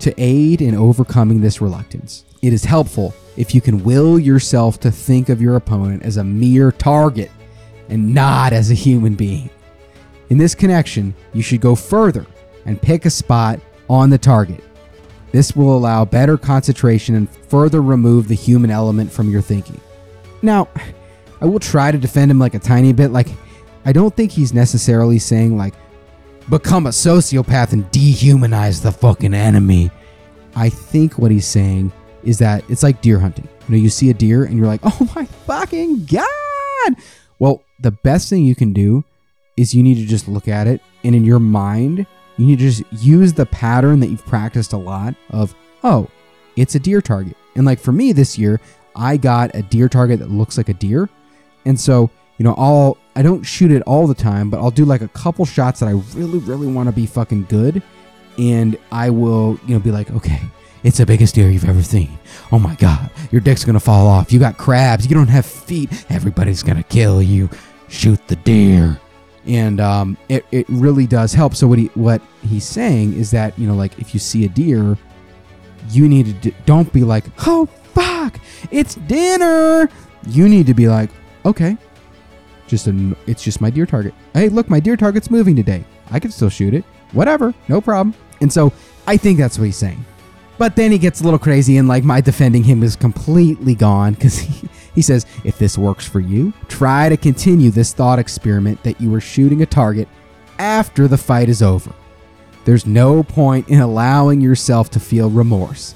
To 0.00 0.14
aid 0.18 0.60
in 0.60 0.74
overcoming 0.74 1.40
this 1.40 1.60
reluctance, 1.60 2.24
it 2.42 2.52
is 2.52 2.64
helpful 2.64 3.14
if 3.36 3.54
you 3.54 3.60
can 3.60 3.82
will 3.82 4.18
yourself 4.18 4.78
to 4.80 4.90
think 4.90 5.28
of 5.28 5.40
your 5.40 5.56
opponent 5.56 6.02
as 6.02 6.16
a 6.16 6.24
mere 6.24 6.72
target 6.72 7.30
and 7.88 8.14
not 8.14 8.52
as 8.52 8.70
a 8.70 8.74
human 8.74 9.14
being. 9.14 9.50
In 10.28 10.38
this 10.38 10.54
connection, 10.54 11.14
you 11.32 11.42
should 11.42 11.60
go 11.60 11.74
further 11.74 12.26
and 12.64 12.80
pick 12.80 13.04
a 13.04 13.10
spot 13.10 13.60
on 13.88 14.10
the 14.10 14.18
target. 14.18 14.62
This 15.32 15.54
will 15.54 15.76
allow 15.76 16.04
better 16.04 16.36
concentration 16.36 17.14
and 17.14 17.30
further 17.30 17.82
remove 17.82 18.26
the 18.28 18.34
human 18.34 18.70
element 18.70 19.12
from 19.12 19.30
your 19.30 19.42
thinking. 19.42 19.80
Now, 20.42 20.68
I 21.40 21.46
will 21.46 21.60
try 21.60 21.90
to 21.90 21.98
defend 21.98 22.30
him 22.30 22.38
like 22.38 22.54
a 22.54 22.58
tiny 22.58 22.92
bit. 22.92 23.10
Like, 23.10 23.28
I 23.84 23.92
don't 23.92 24.14
think 24.14 24.32
he's 24.32 24.52
necessarily 24.52 25.18
saying, 25.18 25.56
like, 25.56 25.74
become 26.48 26.86
a 26.86 26.90
sociopath 26.90 27.72
and 27.72 27.84
dehumanize 27.90 28.82
the 28.82 28.92
fucking 28.92 29.34
enemy. 29.34 29.90
I 30.54 30.68
think 30.68 31.18
what 31.18 31.30
he's 31.30 31.46
saying 31.46 31.92
is 32.22 32.38
that 32.38 32.68
it's 32.70 32.82
like 32.82 33.02
deer 33.02 33.18
hunting. 33.18 33.48
You 33.68 33.76
know, 33.76 33.82
you 33.82 33.90
see 33.90 34.10
a 34.10 34.14
deer 34.14 34.44
and 34.44 34.56
you're 34.56 34.66
like, 34.66 34.80
oh 34.84 35.12
my 35.14 35.24
fucking 35.24 36.06
God. 36.06 36.96
Well, 37.38 37.62
the 37.80 37.90
best 37.90 38.30
thing 38.30 38.44
you 38.44 38.54
can 38.54 38.72
do 38.72 39.04
is 39.56 39.74
you 39.74 39.82
need 39.82 39.96
to 39.96 40.06
just 40.06 40.28
look 40.28 40.48
at 40.48 40.66
it 40.66 40.80
and 41.04 41.14
in 41.14 41.24
your 41.24 41.38
mind, 41.38 42.06
you 42.36 42.46
need 42.46 42.58
to 42.58 42.70
just 42.70 42.84
use 42.92 43.32
the 43.32 43.46
pattern 43.46 44.00
that 44.00 44.08
you've 44.08 44.26
practiced 44.26 44.72
a 44.72 44.78
lot 44.78 45.14
of, 45.30 45.54
oh, 45.84 46.08
it's 46.56 46.74
a 46.74 46.80
deer 46.80 47.00
target. 47.00 47.36
And 47.54 47.64
like 47.64 47.78
for 47.78 47.92
me 47.92 48.12
this 48.12 48.38
year, 48.38 48.60
I 48.94 49.16
got 49.16 49.54
a 49.54 49.62
deer 49.62 49.88
target 49.88 50.18
that 50.20 50.30
looks 50.30 50.56
like 50.56 50.68
a 50.68 50.74
deer. 50.74 51.08
And 51.66 51.78
so, 51.78 52.10
you 52.38 52.44
know, 52.44 52.54
I'll 52.56 52.96
I 53.14 53.22
don't 53.22 53.42
shoot 53.42 53.70
it 53.70 53.82
all 53.82 54.06
the 54.06 54.14
time, 54.14 54.48
but 54.48 54.58
I'll 54.58 54.70
do 54.70 54.84
like 54.84 55.02
a 55.02 55.08
couple 55.08 55.44
shots 55.44 55.80
that 55.80 55.88
I 55.88 55.92
really, 56.14 56.38
really 56.38 56.66
want 56.66 56.88
to 56.88 56.92
be 56.92 57.04
fucking 57.04 57.44
good. 57.44 57.82
And 58.38 58.78
I 58.92 59.10
will, 59.10 59.58
you 59.66 59.74
know, 59.74 59.80
be 59.80 59.90
like, 59.90 60.10
okay, 60.12 60.40
it's 60.84 60.98
the 60.98 61.06
biggest 61.06 61.34
deer 61.34 61.50
you've 61.50 61.68
ever 61.68 61.82
seen. 61.82 62.18
Oh 62.52 62.58
my 62.58 62.74
God, 62.76 63.10
your 63.32 63.40
dick's 63.40 63.64
gonna 63.64 63.80
fall 63.80 64.06
off. 64.06 64.32
You 64.32 64.38
got 64.38 64.56
crabs. 64.56 65.06
You 65.06 65.14
don't 65.14 65.28
have 65.28 65.44
feet. 65.44 65.90
Everybody's 66.08 66.62
gonna 66.62 66.84
kill 66.84 67.20
you. 67.20 67.50
Shoot 67.88 68.24
the 68.28 68.36
deer. 68.36 69.00
And 69.46 69.80
um, 69.80 70.16
it, 70.28 70.44
it 70.50 70.66
really 70.68 71.06
does 71.06 71.32
help. 71.32 71.54
So 71.54 71.66
what 71.66 71.78
he 71.78 71.86
what 71.94 72.22
he's 72.42 72.64
saying 72.64 73.14
is 73.14 73.30
that 73.32 73.58
you 73.58 73.66
know 73.66 73.74
like 73.74 73.98
if 73.98 74.14
you 74.14 74.20
see 74.20 74.44
a 74.44 74.48
deer, 74.48 74.96
you 75.90 76.08
need 76.08 76.26
to 76.26 76.32
d- 76.32 76.56
don't 76.64 76.92
be 76.92 77.02
like 77.02 77.24
oh 77.46 77.66
fuck 77.66 78.38
it's 78.70 78.94
dinner. 78.94 79.88
You 80.28 80.48
need 80.48 80.66
to 80.66 80.74
be 80.74 80.88
like 80.88 81.10
okay, 81.46 81.76
just 82.66 82.86
it's 83.26 83.42
just 83.42 83.60
my 83.60 83.70
deer 83.70 83.86
target. 83.86 84.12
Hey 84.34 84.48
look 84.48 84.68
my 84.68 84.80
deer 84.80 84.96
target's 84.96 85.30
moving 85.30 85.56
today. 85.56 85.84
I 86.10 86.20
can 86.20 86.30
still 86.30 86.50
shoot 86.50 86.74
it. 86.74 86.84
Whatever, 87.12 87.54
no 87.68 87.80
problem. 87.80 88.14
And 88.40 88.52
so 88.52 88.72
I 89.06 89.16
think 89.16 89.38
that's 89.38 89.58
what 89.58 89.64
he's 89.64 89.76
saying. 89.76 90.04
But 90.58 90.74
then 90.74 90.90
he 90.90 90.98
gets 90.98 91.20
a 91.20 91.24
little 91.24 91.38
crazy, 91.38 91.76
and 91.76 91.86
like 91.86 92.02
my 92.02 92.20
defending 92.20 92.64
him 92.64 92.82
is 92.82 92.96
completely 92.96 93.74
gone 93.74 94.14
because 94.14 94.38
he, 94.40 94.68
he 94.94 95.02
says, 95.02 95.26
if 95.44 95.58
this 95.58 95.76
works 95.76 96.06
for 96.06 96.20
you, 96.20 96.52
try 96.68 97.08
to 97.08 97.16
continue 97.16 97.70
this 97.70 97.92
thought 97.92 98.18
experiment 98.18 98.82
that 98.82 99.00
you 99.00 99.10
were 99.10 99.20
shooting 99.20 99.62
a 99.62 99.66
target 99.66 100.08
after 100.58 101.08
the 101.08 101.18
fight 101.18 101.48
is 101.48 101.62
over. 101.62 101.92
There's 102.64 102.86
no 102.86 103.22
point 103.22 103.68
in 103.68 103.80
allowing 103.80 104.40
yourself 104.40 104.90
to 104.90 105.00
feel 105.00 105.30
remorse. 105.30 105.94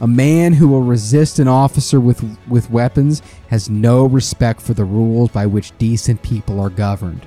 A 0.00 0.06
man 0.06 0.52
who 0.52 0.68
will 0.68 0.82
resist 0.82 1.38
an 1.38 1.48
officer 1.48 2.00
with, 2.00 2.22
with 2.48 2.70
weapons 2.70 3.22
has 3.48 3.70
no 3.70 4.04
respect 4.04 4.60
for 4.60 4.74
the 4.74 4.84
rules 4.84 5.30
by 5.30 5.46
which 5.46 5.76
decent 5.78 6.22
people 6.22 6.60
are 6.60 6.68
governed. 6.68 7.24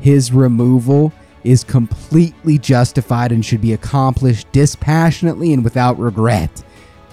His 0.00 0.32
removal 0.32 1.12
is 1.44 1.62
completely 1.62 2.58
justified 2.58 3.30
and 3.30 3.44
should 3.44 3.60
be 3.60 3.72
accomplished 3.72 4.50
dispassionately 4.50 5.52
and 5.52 5.62
without 5.62 5.98
regret. 5.98 6.64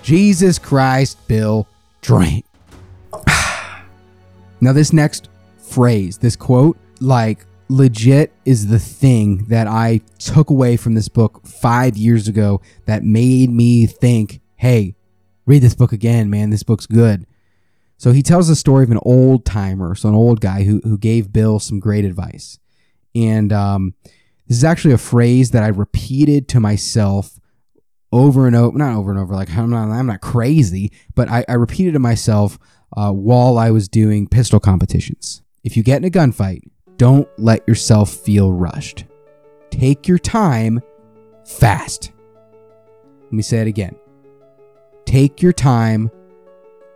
Jesus 0.01 0.57
Christ, 0.57 1.27
Bill, 1.27 1.67
drink. 2.01 2.45
now, 4.61 4.73
this 4.73 4.91
next 4.91 5.29
phrase, 5.57 6.17
this 6.17 6.35
quote, 6.35 6.77
like 6.99 7.45
legit 7.69 8.31
is 8.45 8.67
the 8.67 8.79
thing 8.79 9.45
that 9.45 9.67
I 9.67 10.01
took 10.19 10.49
away 10.49 10.77
from 10.77 10.95
this 10.95 11.07
book 11.07 11.45
five 11.45 11.97
years 11.97 12.27
ago 12.27 12.61
that 12.85 13.03
made 13.03 13.49
me 13.49 13.85
think, 13.85 14.41
hey, 14.55 14.95
read 15.45 15.61
this 15.61 15.75
book 15.75 15.91
again, 15.91 16.29
man. 16.29 16.49
This 16.49 16.63
book's 16.63 16.85
good. 16.85 17.25
So 17.97 18.11
he 18.11 18.21
tells 18.21 18.47
the 18.47 18.55
story 18.55 18.83
of 18.83 18.91
an 18.91 18.99
old 19.03 19.45
timer, 19.45 19.95
so 19.95 20.09
an 20.09 20.15
old 20.15 20.41
guy 20.41 20.63
who, 20.63 20.81
who 20.83 20.97
gave 20.97 21.31
Bill 21.31 21.59
some 21.59 21.79
great 21.79 22.03
advice. 22.03 22.59
And 23.13 23.53
um, 23.53 23.93
this 24.47 24.57
is 24.57 24.63
actually 24.63 24.93
a 24.93 24.97
phrase 24.97 25.51
that 25.51 25.63
I 25.63 25.67
repeated 25.67 26.47
to 26.49 26.59
myself 26.59 27.39
over 28.11 28.47
and 28.47 28.55
over, 28.55 28.77
not 28.77 28.95
over 28.95 29.11
and 29.11 29.19
over. 29.19 29.33
Like 29.33 29.49
I'm 29.55 29.69
not, 29.69 29.89
I'm 29.89 30.07
not 30.07 30.21
crazy, 30.21 30.91
but 31.15 31.29
I, 31.29 31.45
I 31.47 31.53
repeated 31.53 31.93
to 31.93 31.99
myself 31.99 32.59
uh, 32.95 33.11
while 33.11 33.57
I 33.57 33.71
was 33.71 33.87
doing 33.87 34.27
pistol 34.27 34.59
competitions. 34.59 35.41
If 35.63 35.75
you 35.75 35.83
get 35.83 35.97
in 35.97 36.05
a 36.05 36.09
gunfight, 36.09 36.61
don't 36.97 37.27
let 37.37 37.67
yourself 37.67 38.09
feel 38.09 38.51
rushed. 38.51 39.05
Take 39.69 40.07
your 40.07 40.19
time, 40.19 40.81
fast. 41.45 42.11
Let 43.23 43.33
me 43.33 43.41
say 43.41 43.59
it 43.59 43.67
again. 43.67 43.95
Take 45.05 45.41
your 45.41 45.53
time, 45.53 46.11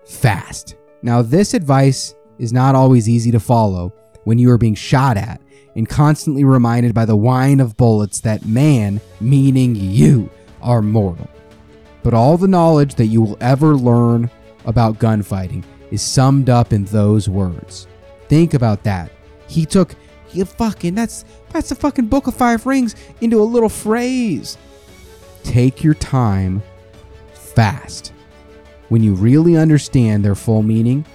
fast. 0.06 0.76
Now, 1.02 1.22
this 1.22 1.54
advice 1.54 2.16
is 2.38 2.52
not 2.52 2.76
always 2.76 3.08
easy 3.08 3.32
to 3.32 3.40
follow 3.40 3.94
when 4.24 4.38
you 4.38 4.52
are 4.52 4.58
being 4.58 4.76
shot 4.76 5.18
at 5.18 5.42
and 5.76 5.88
constantly 5.88 6.44
reminded 6.44 6.94
by 6.94 7.06
the 7.06 7.16
whine 7.16 7.60
of 7.60 7.78
bullets 7.78 8.20
that 8.22 8.46
man, 8.46 9.00
meaning 9.22 9.76
you, 9.76 10.30
are 10.62 10.82
mortal. 10.82 11.30
But 12.04 12.14
all 12.14 12.38
the 12.38 12.48
knowledge 12.48 12.96
that 12.96 13.08
you 13.08 13.22
will 13.22 13.38
ever 13.40 13.76
learn 13.76 14.30
about 14.66 15.00
gunfighting 15.00 15.64
is 15.92 16.02
summed 16.02 16.50
up 16.50 16.74
in 16.74 16.86
those 16.86 17.30
words. 17.30 17.88
Think 18.28 18.54
about 18.54 18.84
that. 18.84 19.12
He 19.48 19.66
took 19.66 19.96
he 20.28 20.44
fucking 20.44 20.94
that's 20.96 21.26
that's 21.50 21.70
the 21.70 21.76
fucking 21.76 22.08
book 22.08 22.28
of 22.28 22.36
five 22.36 22.66
rings 22.66 22.96
into 23.22 23.42
a 23.42 23.44
little 23.44 23.70
phrase. 23.70 24.58
Take 25.44 25.84
your 25.84 25.96
time 25.96 26.62
fast. 27.60 28.14
When 28.88 29.04
you 29.04 29.14
really 29.16 29.58
understand 29.58 30.24
their 30.24 30.36
full 30.36 30.64
meaning, 30.64 31.06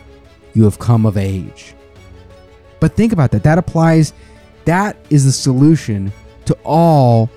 you 0.52 0.64
have 0.64 0.78
come 0.78 1.06
of 1.06 1.16
age. 1.16 1.74
But 2.80 2.94
think 2.94 3.12
about 3.14 3.30
that. 3.30 3.42
That 3.44 3.56
applies 3.56 4.12
that 4.66 4.98
is 5.08 5.24
the 5.24 5.32
solution 5.32 6.12
to 6.44 6.54
all 6.62 7.30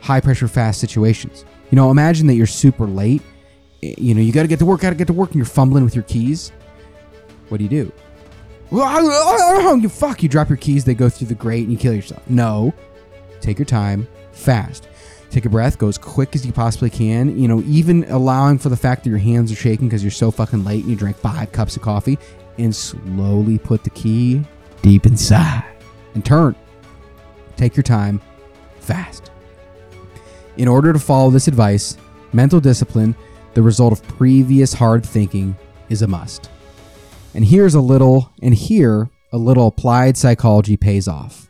high 0.00 0.20
pressure 0.20 0.48
fast 0.48 0.80
situations. 0.80 1.44
You 1.70 1.76
know, 1.76 1.90
imagine 1.90 2.26
that 2.28 2.34
you're 2.34 2.46
super 2.46 2.86
late. 2.86 3.20
You 3.82 4.14
know, 4.14 4.22
you 4.22 4.32
got 4.32 4.42
to 4.42 4.48
get 4.48 4.58
to 4.60 4.64
work, 4.64 4.80
got 4.80 4.90
to 4.90 4.96
get 4.96 5.08
to 5.08 5.12
work, 5.12 5.30
and 5.30 5.36
you're 5.36 5.44
fumbling 5.44 5.84
with 5.84 5.94
your 5.94 6.04
keys. 6.04 6.50
What 7.50 7.58
do 7.58 7.64
you 7.64 7.70
do? 7.70 7.92
You 8.72 9.88
fuck, 9.90 10.22
you 10.22 10.30
drop 10.30 10.48
your 10.48 10.56
keys, 10.56 10.86
they 10.86 10.94
go 10.94 11.10
through 11.10 11.28
the 11.28 11.34
grate, 11.34 11.64
and 11.64 11.72
you 11.72 11.78
kill 11.78 11.92
yourself. 11.92 12.22
No. 12.28 12.72
Take 13.40 13.58
your 13.58 13.66
time, 13.66 14.08
fast. 14.32 14.88
Take 15.30 15.44
a 15.44 15.48
breath, 15.48 15.78
go 15.78 15.86
as 15.86 15.96
quick 15.96 16.34
as 16.34 16.44
you 16.44 16.52
possibly 16.52 16.90
can. 16.90 17.38
You 17.38 17.46
know, 17.46 17.62
even 17.66 18.04
allowing 18.10 18.58
for 18.58 18.68
the 18.68 18.76
fact 18.76 19.04
that 19.04 19.10
your 19.10 19.18
hands 19.18 19.52
are 19.52 19.56
shaking 19.56 19.88
because 19.88 20.02
you're 20.02 20.10
so 20.10 20.32
fucking 20.32 20.64
late 20.64 20.82
and 20.82 20.90
you 20.90 20.96
drank 20.96 21.16
five 21.16 21.52
cups 21.52 21.76
of 21.76 21.82
coffee, 21.82 22.18
and 22.58 22.74
slowly 22.74 23.56
put 23.56 23.84
the 23.84 23.90
key 23.90 24.42
deep 24.82 25.06
inside 25.06 25.64
and 26.14 26.24
turn. 26.24 26.54
Take 27.56 27.76
your 27.76 27.84
time, 27.84 28.20
fast. 28.80 29.30
In 30.56 30.66
order 30.66 30.92
to 30.92 30.98
follow 30.98 31.30
this 31.30 31.46
advice, 31.46 31.96
mental 32.32 32.60
discipline, 32.60 33.14
the 33.54 33.62
result 33.62 33.92
of 33.92 34.06
previous 34.08 34.72
hard 34.72 35.06
thinking, 35.06 35.56
is 35.88 36.02
a 36.02 36.06
must. 36.06 36.50
And 37.34 37.44
here's 37.44 37.74
a 37.74 37.80
little, 37.80 38.30
and 38.42 38.54
here, 38.54 39.08
a 39.32 39.38
little 39.38 39.68
applied 39.68 40.16
psychology 40.16 40.76
pays 40.76 41.06
off. 41.06 41.48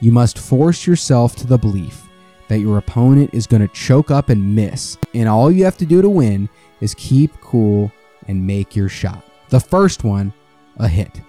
You 0.00 0.12
must 0.12 0.38
force 0.38 0.86
yourself 0.86 1.36
to 1.36 1.46
the 1.46 1.58
belief 1.58 2.07
that 2.48 2.60
your 2.60 2.78
opponent 2.78 3.30
is 3.32 3.46
going 3.46 3.62
to 3.62 3.74
choke 3.74 4.10
up 4.10 4.28
and 4.28 4.54
miss, 4.54 4.98
and 5.14 5.28
all 5.28 5.50
you 5.50 5.64
have 5.64 5.76
to 5.78 5.86
do 5.86 6.02
to 6.02 6.08
win 6.08 6.48
is 6.80 6.94
keep 6.94 7.38
cool 7.40 7.92
and 8.26 8.46
make 8.46 8.74
your 8.74 8.88
shot. 8.88 9.24
The 9.48 9.60
first 9.60 10.04
one, 10.04 10.32
a 10.78 10.88
hit. 10.88 11.20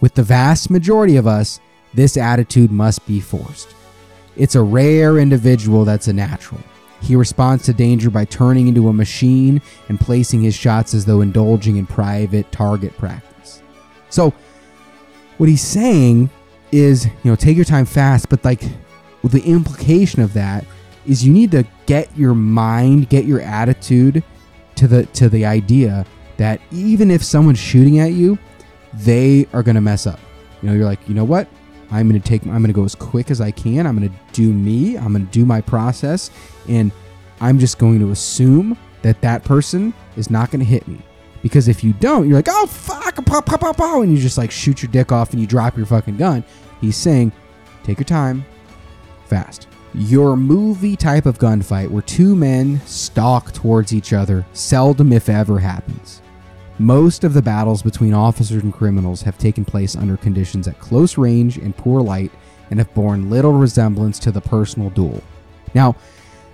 With 0.00 0.14
the 0.14 0.22
vast 0.22 0.70
majority 0.70 1.16
of 1.16 1.26
us, 1.26 1.60
this 1.94 2.16
attitude 2.16 2.70
must 2.70 3.06
be 3.06 3.20
forced. 3.20 3.74
It's 4.36 4.54
a 4.54 4.62
rare 4.62 5.18
individual 5.18 5.84
that's 5.84 6.08
a 6.08 6.12
natural. 6.12 6.60
He 7.00 7.16
responds 7.16 7.64
to 7.64 7.72
danger 7.72 8.10
by 8.10 8.24
turning 8.24 8.66
into 8.66 8.88
a 8.88 8.92
machine 8.92 9.60
and 9.88 10.00
placing 10.00 10.42
his 10.42 10.54
shots 10.54 10.94
as 10.94 11.04
though 11.04 11.20
indulging 11.20 11.76
in 11.76 11.86
private 11.86 12.50
target 12.50 12.96
practice. 12.96 13.62
So, 14.08 14.32
what 15.36 15.48
he's 15.48 15.62
saying 15.62 16.30
is, 16.72 17.06
you 17.06 17.30
know, 17.30 17.36
take 17.36 17.56
your 17.56 17.64
time 17.64 17.84
fast, 17.84 18.28
but 18.28 18.44
like 18.44 18.62
well, 19.24 19.30
the 19.30 19.40
implication 19.40 20.20
of 20.20 20.34
that 20.34 20.66
is 21.06 21.24
you 21.24 21.32
need 21.32 21.50
to 21.52 21.64
get 21.86 22.14
your 22.14 22.34
mind, 22.34 23.08
get 23.08 23.24
your 23.24 23.40
attitude 23.40 24.22
to 24.74 24.86
the 24.86 25.06
to 25.06 25.30
the 25.30 25.46
idea 25.46 26.04
that 26.36 26.60
even 26.70 27.10
if 27.10 27.24
someone's 27.24 27.58
shooting 27.58 28.00
at 28.00 28.12
you, 28.12 28.38
they 28.92 29.46
are 29.54 29.62
going 29.62 29.76
to 29.76 29.80
mess 29.80 30.06
up. 30.06 30.20
You 30.60 30.68
know, 30.68 30.74
you're 30.74 30.84
like, 30.84 31.08
"You 31.08 31.14
know 31.14 31.24
what? 31.24 31.48
I'm 31.90 32.06
going 32.06 32.20
to 32.20 32.28
take, 32.28 32.42
I'm 32.42 32.50
going 32.50 32.66
to 32.66 32.74
go 32.74 32.84
as 32.84 32.94
quick 32.94 33.30
as 33.30 33.40
I 33.40 33.50
can. 33.50 33.86
I'm 33.86 33.96
going 33.96 34.10
to 34.10 34.16
do 34.32 34.52
me. 34.52 34.98
I'm 34.98 35.12
going 35.12 35.24
to 35.24 35.32
do 35.32 35.46
my 35.46 35.62
process. 35.62 36.30
And 36.68 36.92
I'm 37.40 37.58
just 37.58 37.78
going 37.78 37.98
to 38.00 38.10
assume 38.10 38.76
that 39.00 39.22
that 39.22 39.42
person 39.44 39.94
is 40.16 40.28
not 40.28 40.50
going 40.50 40.60
to 40.60 40.66
hit 40.66 40.86
me. 40.86 41.00
Because 41.42 41.68
if 41.68 41.82
you 41.82 41.92
don't, 41.94 42.28
you're 42.28 42.36
like, 42.36 42.48
oh, 42.50 42.66
fuck, 42.66 43.14
pop, 43.24 43.46
pop, 43.46 43.60
pop, 43.60 43.76
pop, 43.76 44.02
and 44.02 44.12
you 44.12 44.18
just 44.18 44.36
like 44.36 44.50
shoot 44.50 44.82
your 44.82 44.90
dick 44.90 45.12
off 45.12 45.32
and 45.32 45.40
you 45.40 45.46
drop 45.46 45.76
your 45.76 45.86
fucking 45.86 46.16
gun. 46.16 46.42
He's 46.80 46.96
saying, 46.96 47.32
take 47.84 47.98
your 47.98 48.04
time, 48.04 48.44
fast. 49.26 49.68
Your 49.94 50.36
movie 50.36 50.96
type 50.96 51.26
of 51.26 51.38
gunfight 51.38 51.88
where 51.88 52.02
two 52.02 52.34
men 52.34 52.80
stalk 52.86 53.52
towards 53.52 53.92
each 53.92 54.12
other 54.12 54.44
seldom, 54.52 55.12
if 55.12 55.28
ever, 55.28 55.58
happens. 55.58 56.20
Most 56.78 57.22
of 57.22 57.34
the 57.34 57.42
battles 57.42 57.82
between 57.82 58.12
officers 58.12 58.64
and 58.64 58.72
criminals 58.72 59.22
have 59.22 59.38
taken 59.38 59.64
place 59.64 59.94
under 59.94 60.16
conditions 60.16 60.66
at 60.66 60.80
close 60.80 61.16
range 61.16 61.56
and 61.56 61.76
poor 61.76 62.00
light 62.00 62.32
and 62.70 62.80
have 62.80 62.92
borne 62.94 63.30
little 63.30 63.52
resemblance 63.52 64.18
to 64.18 64.32
the 64.32 64.40
personal 64.40 64.90
duel. 64.90 65.22
Now, 65.74 65.94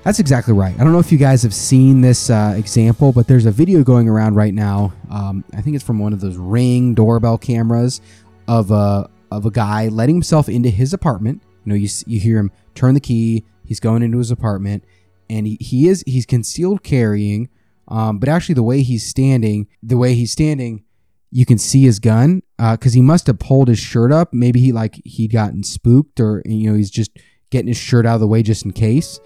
that's 0.02 0.18
exactly 0.18 0.54
right. 0.54 0.74
I 0.78 0.84
don't 0.84 0.92
know 0.92 0.98
if 0.98 1.12
you 1.12 1.18
guys 1.18 1.42
have 1.42 1.54
seen 1.54 2.00
this 2.00 2.30
uh, 2.30 2.54
example, 2.56 3.12
but 3.12 3.26
there's 3.26 3.46
a 3.46 3.50
video 3.50 3.82
going 3.82 4.08
around 4.08 4.34
right 4.34 4.52
now. 4.52 4.92
Um, 5.10 5.44
I 5.54 5.60
think 5.60 5.76
it's 5.76 5.84
from 5.84 5.98
one 5.98 6.12
of 6.12 6.20
those 6.20 6.36
Ring 6.36 6.94
doorbell 6.94 7.38
cameras 7.38 8.00
of 8.48 8.70
a 8.70 9.08
of 9.30 9.46
a 9.46 9.50
guy 9.50 9.88
letting 9.88 10.16
himself 10.16 10.48
into 10.48 10.70
his 10.70 10.92
apartment. 10.92 11.42
You 11.64 11.70
know, 11.70 11.76
you 11.76 11.88
you 12.06 12.18
hear 12.18 12.38
him 12.38 12.50
turn 12.80 12.94
the 12.94 13.00
key. 13.00 13.44
He's 13.64 13.80
going 13.80 14.02
into 14.02 14.18
his 14.18 14.30
apartment, 14.30 14.84
and 15.28 15.46
he, 15.46 15.56
he 15.60 15.88
is 15.88 16.02
he's 16.06 16.26
concealed 16.26 16.82
carrying 16.82 17.48
um, 17.90 18.18
but 18.18 18.28
actually, 18.28 18.54
the 18.54 18.62
way 18.62 18.82
he's 18.82 19.04
standing, 19.04 19.66
the 19.82 19.96
way 19.96 20.14
he's 20.14 20.30
standing, 20.30 20.84
you 21.32 21.44
can 21.44 21.58
see 21.58 21.82
his 21.82 21.98
gun 21.98 22.42
because 22.56 22.92
uh, 22.92 22.96
he 22.96 23.02
must 23.02 23.26
have 23.26 23.38
pulled 23.38 23.68
his 23.68 23.78
shirt 23.78 24.12
up. 24.12 24.32
Maybe 24.32 24.60
he 24.60 24.72
like 24.72 25.00
he'd 25.04 25.32
gotten 25.32 25.64
spooked, 25.64 26.20
or 26.20 26.42
you 26.46 26.70
know, 26.70 26.76
he's 26.76 26.90
just 26.90 27.10
getting 27.50 27.68
his 27.68 27.76
shirt 27.76 28.06
out 28.06 28.14
of 28.14 28.20
the 28.20 28.28
way 28.28 28.42
just 28.42 28.64
in 28.64 28.72
case. 28.72 29.18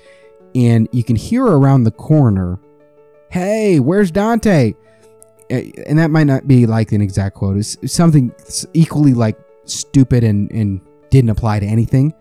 And 0.55 0.88
you 0.93 1.05
can 1.05 1.17
hear 1.17 1.45
around 1.45 1.85
the 1.85 1.90
corner, 1.90 2.59
"Hey, 3.31 3.81
where's 3.81 4.11
Dante?" 4.11 4.73
And 5.51 5.99
that 5.99 6.11
might 6.11 6.25
not 6.25 6.49
be 6.49 6.64
like 6.64 6.93
an 6.93 7.03
exact 7.03 7.37
quote. 7.37 7.59
It's 7.59 7.93
something 7.93 8.33
equally 8.73 9.12
like 9.12 9.38
stupid 9.67 10.25
and 10.25 10.51
and 10.53 10.81
didn't 11.11 11.31
apply 11.31 11.61
to 11.61 11.67
anything. 11.67 12.14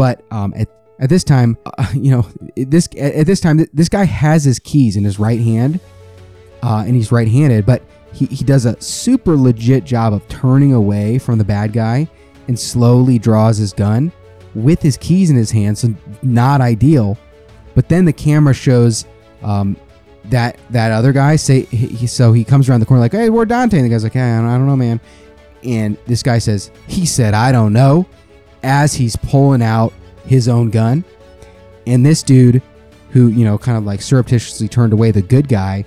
But 0.00 0.24
um, 0.30 0.54
at 0.56 0.66
at 0.98 1.10
this 1.10 1.24
time, 1.24 1.58
uh, 1.66 1.86
you 1.94 2.10
know, 2.10 2.26
this 2.56 2.88
at 2.98 3.26
this 3.26 3.38
time, 3.38 3.66
this 3.74 3.90
guy 3.90 4.04
has 4.04 4.44
his 4.44 4.58
keys 4.58 4.96
in 4.96 5.04
his 5.04 5.18
right 5.18 5.38
hand, 5.38 5.78
uh, 6.62 6.84
and 6.86 6.96
he's 6.96 7.12
right-handed, 7.12 7.66
but 7.66 7.82
he, 8.14 8.24
he 8.24 8.42
does 8.42 8.64
a 8.64 8.80
super 8.80 9.36
legit 9.36 9.84
job 9.84 10.14
of 10.14 10.26
turning 10.28 10.72
away 10.72 11.18
from 11.18 11.36
the 11.36 11.44
bad 11.44 11.74
guy 11.74 12.08
and 12.48 12.58
slowly 12.58 13.18
draws 13.18 13.58
his 13.58 13.74
gun 13.74 14.10
with 14.54 14.80
his 14.80 14.96
keys 14.96 15.28
in 15.28 15.36
his 15.36 15.50
hand. 15.50 15.76
So 15.76 15.94
not 16.22 16.62
ideal. 16.62 17.18
But 17.74 17.90
then 17.90 18.06
the 18.06 18.12
camera 18.14 18.54
shows 18.54 19.04
um, 19.42 19.76
that 20.30 20.58
that 20.70 20.92
other 20.92 21.12
guy 21.12 21.36
say 21.36 21.64
he, 21.64 22.06
so 22.06 22.32
he 22.32 22.42
comes 22.42 22.70
around 22.70 22.80
the 22.80 22.86
corner 22.86 23.02
like, 23.02 23.12
"Hey, 23.12 23.28
where 23.28 23.44
Dante?" 23.44 23.76
And 23.76 23.84
the 23.84 23.90
guy's 23.90 24.02
like, 24.02 24.14
"Hey, 24.14 24.22
I 24.22 24.40
don't 24.40 24.66
know, 24.66 24.76
man." 24.76 24.98
And 25.62 25.98
this 26.06 26.22
guy 26.22 26.38
says, 26.38 26.70
"He 26.86 27.04
said 27.04 27.34
I 27.34 27.52
don't 27.52 27.74
know," 27.74 28.06
as 28.62 28.94
he's 28.94 29.16
pulling 29.16 29.62
out 29.62 29.92
his 30.24 30.48
own 30.48 30.70
gun. 30.70 31.04
And 31.86 32.04
this 32.04 32.22
dude, 32.22 32.62
who, 33.10 33.28
you 33.28 33.44
know, 33.44 33.58
kind 33.58 33.76
of 33.76 33.84
like 33.84 34.02
surreptitiously 34.02 34.68
turned 34.68 34.92
away 34.92 35.10
the 35.10 35.22
good 35.22 35.48
guy, 35.48 35.84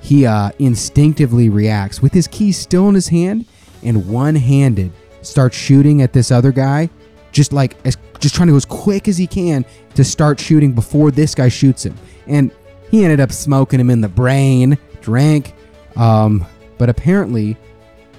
he 0.00 0.26
uh, 0.26 0.50
instinctively 0.58 1.48
reacts 1.48 2.02
with 2.02 2.12
his 2.12 2.26
keys 2.26 2.56
still 2.58 2.88
in 2.88 2.94
his 2.94 3.08
hand 3.08 3.46
and 3.82 4.08
one 4.08 4.34
handed 4.34 4.92
starts 5.22 5.56
shooting 5.56 6.02
at 6.02 6.12
this 6.12 6.30
other 6.30 6.52
guy, 6.52 6.90
just 7.30 7.52
like, 7.52 7.76
as, 7.84 7.96
just 8.18 8.34
trying 8.34 8.48
to 8.48 8.52
go 8.52 8.56
as 8.56 8.64
quick 8.64 9.08
as 9.08 9.16
he 9.16 9.26
can 9.26 9.64
to 9.94 10.04
start 10.04 10.40
shooting 10.40 10.72
before 10.72 11.10
this 11.10 11.34
guy 11.34 11.48
shoots 11.48 11.84
him. 11.84 11.94
And 12.26 12.50
he 12.90 13.04
ended 13.04 13.20
up 13.20 13.32
smoking 13.32 13.80
him 13.80 13.90
in 13.90 14.00
the 14.00 14.08
brain, 14.08 14.78
drank. 15.00 15.54
Um, 15.96 16.46
but 16.78 16.88
apparently, 16.88 17.56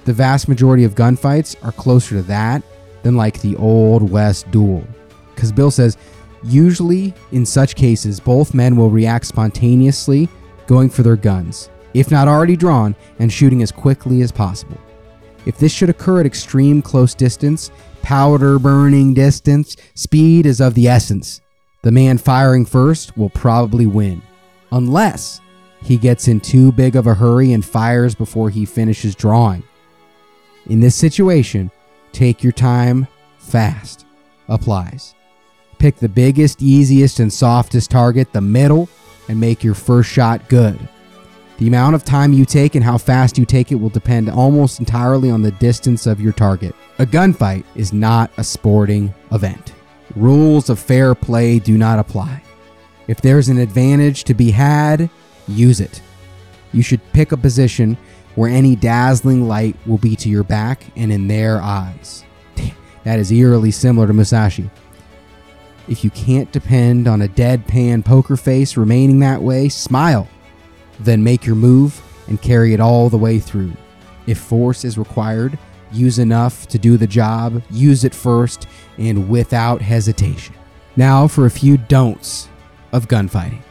the 0.04 0.12
vast 0.12 0.48
majority 0.48 0.84
of 0.84 0.94
gunfights 0.94 1.56
are 1.64 1.72
closer 1.72 2.16
to 2.16 2.22
that 2.22 2.62
than 3.04 3.16
like 3.16 3.40
the 3.40 3.54
old 3.56 4.10
West 4.10 4.50
duel. 4.50 4.84
Because 5.34 5.52
Bill 5.52 5.70
says, 5.70 5.96
usually 6.42 7.14
in 7.30 7.46
such 7.46 7.76
cases, 7.76 8.18
both 8.18 8.52
men 8.54 8.76
will 8.76 8.90
react 8.90 9.26
spontaneously, 9.26 10.28
going 10.66 10.90
for 10.90 11.02
their 11.02 11.16
guns, 11.16 11.70
if 11.94 12.10
not 12.10 12.26
already 12.26 12.56
drawn, 12.56 12.96
and 13.20 13.32
shooting 13.32 13.62
as 13.62 13.70
quickly 13.70 14.22
as 14.22 14.32
possible. 14.32 14.78
If 15.46 15.58
this 15.58 15.72
should 15.72 15.90
occur 15.90 16.20
at 16.20 16.26
extreme 16.26 16.82
close 16.82 17.14
distance, 17.14 17.70
powder 18.02 18.58
burning 18.58 19.14
distance, 19.14 19.76
speed 19.94 20.46
is 20.46 20.60
of 20.60 20.74
the 20.74 20.88
essence. 20.88 21.40
The 21.82 21.92
man 21.92 22.18
firing 22.18 22.64
first 22.66 23.16
will 23.16 23.30
probably 23.30 23.86
win. 23.86 24.22
unless 24.74 25.40
he 25.82 25.96
gets 25.96 26.28
in 26.28 26.40
too 26.40 26.72
big 26.72 26.96
of 26.96 27.06
a 27.06 27.14
hurry 27.14 27.52
and 27.52 27.64
fires 27.64 28.14
before 28.14 28.50
he 28.50 28.64
finishes 28.64 29.14
drawing. 29.14 29.62
In 30.66 30.80
this 30.80 30.96
situation, 30.96 31.70
take 32.14 32.42
your 32.42 32.52
time, 32.52 33.06
fast 33.38 34.06
applies. 34.48 35.14
Pick 35.78 35.96
the 35.96 36.08
biggest, 36.08 36.62
easiest, 36.62 37.20
and 37.20 37.32
softest 37.32 37.90
target, 37.90 38.32
the 38.32 38.40
middle, 38.40 38.88
and 39.28 39.38
make 39.38 39.62
your 39.62 39.74
first 39.74 40.10
shot 40.10 40.48
good. 40.48 40.78
The 41.58 41.68
amount 41.68 41.94
of 41.94 42.04
time 42.04 42.32
you 42.32 42.44
take 42.44 42.74
and 42.74 42.84
how 42.84 42.98
fast 42.98 43.38
you 43.38 43.44
take 43.44 43.70
it 43.70 43.76
will 43.76 43.88
depend 43.88 44.28
almost 44.28 44.80
entirely 44.80 45.30
on 45.30 45.42
the 45.42 45.52
distance 45.52 46.06
of 46.06 46.20
your 46.20 46.32
target. 46.32 46.74
A 46.98 47.06
gunfight 47.06 47.64
is 47.74 47.92
not 47.92 48.30
a 48.38 48.44
sporting 48.44 49.14
event. 49.30 49.72
Rules 50.16 50.68
of 50.68 50.78
fair 50.78 51.14
play 51.14 51.58
do 51.58 51.78
not 51.78 51.98
apply. 51.98 52.42
If 53.06 53.20
there's 53.20 53.48
an 53.48 53.58
advantage 53.58 54.24
to 54.24 54.34
be 54.34 54.50
had, 54.50 55.10
use 55.46 55.80
it. 55.80 56.00
You 56.72 56.82
should 56.82 57.00
pick 57.12 57.32
a 57.32 57.36
position 57.36 57.96
where 58.34 58.50
any 58.50 58.76
dazzling 58.76 59.46
light 59.46 59.76
will 59.86 59.98
be 59.98 60.16
to 60.16 60.28
your 60.28 60.44
back 60.44 60.84
and 60.96 61.12
in 61.12 61.28
their 61.28 61.60
eyes. 61.60 62.24
That 63.04 63.18
is 63.18 63.30
eerily 63.30 63.70
similar 63.70 64.06
to 64.06 64.14
Musashi. 64.14 64.70
If 65.88 66.04
you 66.04 66.08
can't 66.08 66.50
depend 66.50 67.06
on 67.06 67.20
a 67.20 67.28
deadpan 67.28 68.02
poker 68.02 68.38
face 68.38 68.78
remaining 68.78 69.18
that 69.20 69.42
way, 69.42 69.68
smile. 69.68 70.26
Then 71.00 71.22
make 71.22 71.44
your 71.44 71.56
move 71.56 72.00
and 72.28 72.40
carry 72.40 72.72
it 72.72 72.80
all 72.80 73.10
the 73.10 73.18
way 73.18 73.38
through. 73.38 73.72
If 74.26 74.38
force 74.38 74.84
is 74.84 74.96
required, 74.96 75.58
use 75.92 76.18
enough 76.18 76.66
to 76.68 76.78
do 76.78 76.96
the 76.96 77.06
job, 77.06 77.62
use 77.70 78.04
it 78.04 78.14
first 78.14 78.66
and 78.96 79.28
without 79.28 79.82
hesitation. 79.82 80.54
Now 80.96 81.28
for 81.28 81.44
a 81.44 81.50
few 81.50 81.76
don'ts 81.76 82.48
of 82.92 83.08
gunfighting. 83.08 83.62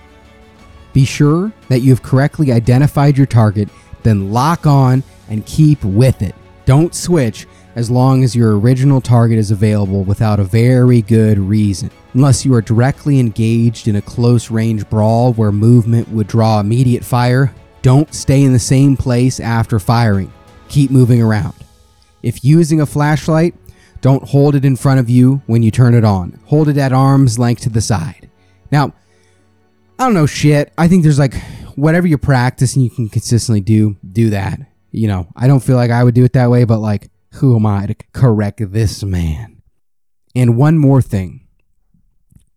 Be 0.93 1.05
sure 1.05 1.51
that 1.69 1.79
you 1.79 1.89
have 1.89 2.03
correctly 2.03 2.51
identified 2.51 3.17
your 3.17 3.25
target, 3.25 3.69
then 4.03 4.31
lock 4.31 4.65
on 4.67 5.03
and 5.29 5.45
keep 5.45 5.83
with 5.83 6.21
it. 6.21 6.35
Don't 6.65 6.93
switch 6.93 7.47
as 7.75 7.89
long 7.89 8.23
as 8.23 8.35
your 8.35 8.59
original 8.59 9.01
target 9.01 9.37
is 9.37 9.51
available 9.51 10.03
without 10.03 10.39
a 10.39 10.43
very 10.43 11.01
good 11.01 11.39
reason. 11.39 11.89
Unless 12.13 12.45
you 12.45 12.53
are 12.53 12.61
directly 12.61 13.19
engaged 13.19 13.87
in 13.87 13.95
a 13.95 14.01
close 14.01 14.51
range 14.51 14.87
brawl 14.89 15.33
where 15.33 15.51
movement 15.51 16.07
would 16.09 16.27
draw 16.27 16.59
immediate 16.59 17.03
fire, 17.03 17.53
don't 17.81 18.13
stay 18.13 18.43
in 18.43 18.53
the 18.53 18.59
same 18.59 18.95
place 18.95 19.39
after 19.39 19.79
firing. 19.79 20.31
Keep 20.69 20.91
moving 20.91 21.21
around. 21.21 21.55
If 22.21 22.43
using 22.43 22.81
a 22.81 22.85
flashlight, 22.85 23.55
don't 24.01 24.23
hold 24.23 24.55
it 24.55 24.65
in 24.65 24.75
front 24.75 24.99
of 24.99 25.09
you 25.09 25.41
when 25.47 25.63
you 25.63 25.71
turn 25.71 25.93
it 25.93 26.05
on. 26.05 26.39
Hold 26.45 26.69
it 26.69 26.77
at 26.77 26.93
arm's 26.93 27.39
length 27.39 27.63
to 27.63 27.69
the 27.69 27.81
side. 27.81 28.29
Now, 28.71 28.93
I 29.97 30.05
don't 30.05 30.13
know 30.13 30.25
shit. 30.25 30.71
I 30.77 30.87
think 30.87 31.03
there's 31.03 31.19
like 31.19 31.35
whatever 31.75 32.07
you 32.07 32.17
practice 32.17 32.75
and 32.75 32.83
you 32.83 32.89
can 32.89 33.09
consistently 33.09 33.61
do, 33.61 33.97
do 34.11 34.29
that. 34.31 34.59
You 34.91 35.07
know, 35.07 35.27
I 35.35 35.47
don't 35.47 35.63
feel 35.63 35.75
like 35.75 35.91
I 35.91 36.03
would 36.03 36.13
do 36.13 36.23
it 36.23 36.33
that 36.33 36.49
way, 36.49 36.63
but 36.65 36.79
like, 36.79 37.09
who 37.33 37.55
am 37.55 37.65
I 37.65 37.87
to 37.87 37.95
correct 38.13 38.61
this 38.71 39.03
man? 39.03 39.61
And 40.35 40.57
one 40.57 40.77
more 40.77 41.01
thing 41.01 41.47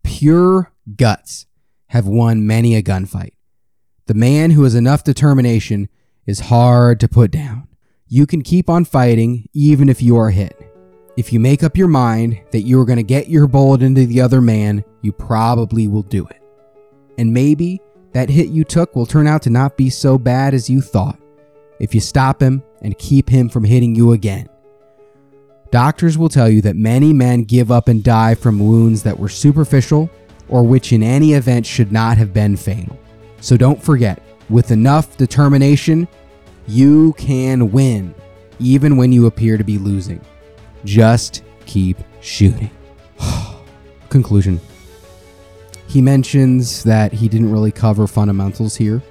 pure 0.03 0.73
guts 0.97 1.47
have 1.89 2.07
won 2.07 2.47
many 2.47 2.75
a 2.77 2.83
gunfight. 2.83 3.33
The 4.07 4.15
man 4.15 4.53
who 4.53 4.63
has 4.63 4.75
enough 4.75 5.03
determination 5.03 5.89
is 6.27 6.41
hard 6.41 7.01
to 7.01 7.09
put 7.09 7.31
down. 7.31 7.69
You 8.07 8.27
can 8.27 8.43
keep 8.43 8.71
on 8.71 8.85
fighting 8.85 9.49
even 9.53 9.89
if 9.89 10.01
you 10.01 10.17
are 10.17 10.31
hit. 10.31 10.57
If 11.17 11.33
you 11.33 11.41
make 11.41 11.65
up 11.65 11.77
your 11.77 11.89
mind 11.89 12.41
that 12.53 12.63
you 12.63 12.81
are 12.81 12.85
going 12.85 12.99
to 12.99 13.03
get 13.03 13.29
your 13.29 13.47
bullet 13.47 13.83
into 13.83 14.07
the 14.07 14.21
other 14.21 14.41
man, 14.41 14.85
you 15.03 15.13
probably 15.13 15.89
will 15.89 16.03
do 16.03 16.27
it. 16.27 16.41
And 17.19 17.33
maybe 17.33 17.81
that 18.17 18.31
hit 18.31 18.49
you 18.49 18.65
took 18.65 18.97
will 18.97 19.05
turn 19.05 19.27
out 19.27 19.43
to 19.43 19.51
not 19.51 19.77
be 19.77 19.91
so 19.91 20.17
bad 20.17 20.55
as 20.55 20.71
you 20.71 20.81
thought 20.81 21.19
if 21.79 21.95
you 21.95 22.01
stop 22.01 22.41
him 22.41 22.63
and 22.81 22.97
keep 22.97 23.29
him 23.29 23.47
from 23.47 23.63
hitting 23.63 23.95
you 23.95 24.13
again. 24.13 24.49
Doctors 25.71 26.17
will 26.17 26.31
tell 26.31 26.49
you 26.49 26.63
that 26.63 26.77
many 26.77 27.13
men 27.13 27.45
give 27.45 27.71
up 27.71 27.89
and 27.89 28.03
die 28.03 28.35
from 28.35 28.59
wounds 28.59 29.03
that 29.03 29.19
were 29.19 29.29
superficial 29.29 30.09
or 30.49 30.63
which 30.63 30.95
in 30.95 31.03
any 31.03 31.35
event 31.35 31.67
should 31.67 31.93
not 31.93 32.17
have 32.17 32.33
been 32.33 32.57
fatal. 32.57 32.99
So 33.43 33.59
don't 33.59 33.83
forget, 33.83 34.23
with 34.49 34.71
enough 34.71 35.19
determination, 35.19 36.09
you 36.67 37.13
can 37.19 37.71
win, 37.71 38.15
even 38.59 38.97
when 38.97 39.13
you 39.13 39.27
appear 39.27 39.59
to 39.59 39.65
be 39.65 39.77
losing. 39.77 40.23
Just 40.87 41.45
keep 41.67 41.99
shooting. 42.23 42.71
Conclusion. 44.09 44.59
He 45.89 46.03
mentions 46.03 46.83
that 46.85 47.13
he 47.13 47.29
didn't 47.29 47.51
really 47.51 47.73
cover 47.73 48.07
fundamentals 48.07 48.77
here. 48.77 49.03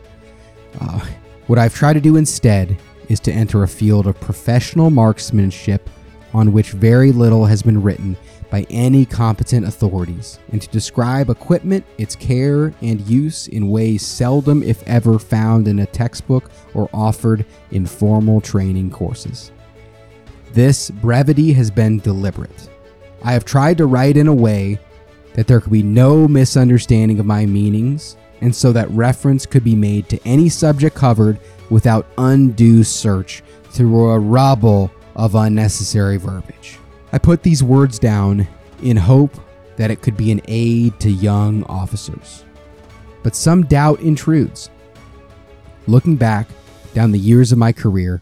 Uh, 0.79 1.05
what 1.47 1.57
I've 1.57 1.73
tried 1.73 1.93
to 1.93 2.01
do 2.01 2.15
instead 2.17 2.77
is 3.09 3.19
to 3.21 3.31
enter 3.31 3.63
a 3.63 3.67
field 3.67 4.07
of 4.07 4.19
professional 4.19 4.89
marksmanship 4.89 5.89
on 6.33 6.51
which 6.51 6.71
very 6.71 7.11
little 7.11 7.45
has 7.45 7.63
been 7.63 7.81
written 7.81 8.17
by 8.49 8.65
any 8.69 9.05
competent 9.05 9.65
authorities, 9.65 10.39
and 10.51 10.61
to 10.61 10.67
describe 10.69 11.29
equipment, 11.29 11.85
its 11.97 12.15
care, 12.15 12.73
and 12.81 13.01
use 13.01 13.47
in 13.47 13.69
ways 13.69 14.05
seldom, 14.05 14.61
if 14.61 14.83
ever, 14.87 15.17
found 15.17 15.67
in 15.67 15.79
a 15.79 15.85
textbook 15.85 16.51
or 16.73 16.89
offered 16.93 17.45
in 17.71 17.85
formal 17.85 18.39
training 18.41 18.89
courses. 18.89 19.51
This 20.53 20.89
brevity 20.89 21.53
has 21.53 21.71
been 21.71 21.99
deliberate. 21.99 22.69
I 23.23 23.33
have 23.33 23.45
tried 23.45 23.77
to 23.79 23.87
write 23.87 24.15
in 24.15 24.27
a 24.27 24.33
way 24.33 24.79
that 25.35 25.47
there 25.47 25.61
could 25.61 25.71
be 25.71 25.83
no 25.83 26.27
misunderstanding 26.27 27.19
of 27.19 27.25
my 27.25 27.45
meanings, 27.45 28.17
and 28.41 28.55
so 28.55 28.71
that 28.71 28.89
reference 28.91 29.45
could 29.45 29.63
be 29.63 29.75
made 29.75 30.09
to 30.09 30.19
any 30.25 30.49
subject 30.49 30.95
covered 30.95 31.39
without 31.69 32.07
undue 32.17 32.83
search 32.83 33.43
through 33.65 34.09
a 34.09 34.19
rubble 34.19 34.91
of 35.15 35.35
unnecessary 35.35 36.17
verbiage. 36.17 36.79
I 37.11 37.17
put 37.17 37.43
these 37.43 37.63
words 37.63 37.99
down 37.99 38.47
in 38.81 38.97
hope 38.97 39.33
that 39.77 39.91
it 39.91 40.01
could 40.01 40.17
be 40.17 40.31
an 40.31 40.41
aid 40.47 40.99
to 41.01 41.11
young 41.11 41.63
officers. 41.65 42.43
But 43.23 43.35
some 43.35 43.63
doubt 43.65 43.99
intrudes. 44.01 44.69
Looking 45.87 46.15
back 46.15 46.47
down 46.93 47.11
the 47.11 47.19
years 47.19 47.51
of 47.51 47.57
my 47.57 47.71
career, 47.71 48.21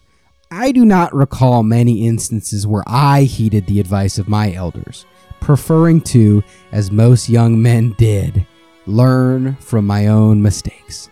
I 0.49 0.71
do 0.71 0.85
not 0.85 1.13
recall 1.13 1.63
many 1.63 2.07
instances 2.07 2.67
where 2.67 2.83
I 2.87 3.23
heeded 3.23 3.65
the 3.65 3.79
advice 3.79 4.17
of 4.17 4.29
my 4.29 4.53
elders, 4.53 5.05
preferring 5.43 5.99
to, 5.99 6.41
as 6.71 6.89
most 6.89 7.29
young 7.29 7.61
men 7.61 7.93
did, 7.97 8.47
learn 8.87 9.55
from 9.57 9.85
my 9.85 10.07
own 10.07 10.41
mistakes. 10.41 11.09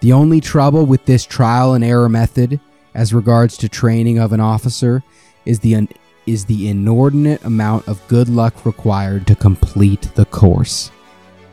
The 0.00 0.12
only 0.12 0.40
trouble 0.40 0.86
with 0.86 1.04
this 1.04 1.24
trial 1.24 1.74
and 1.74 1.84
error 1.84 2.08
method 2.08 2.60
as 2.94 3.12
regards 3.12 3.56
to 3.58 3.68
training 3.68 4.18
of 4.18 4.32
an 4.32 4.40
officer 4.40 5.02
is 5.44 5.60
the 5.60 5.74
un- 5.74 5.88
is 6.26 6.44
the 6.44 6.68
inordinate 6.68 7.44
amount 7.44 7.86
of 7.88 8.06
good 8.08 8.28
luck 8.28 8.64
required 8.66 9.26
to 9.26 9.34
complete 9.34 10.02
the 10.14 10.24
course. 10.24 10.90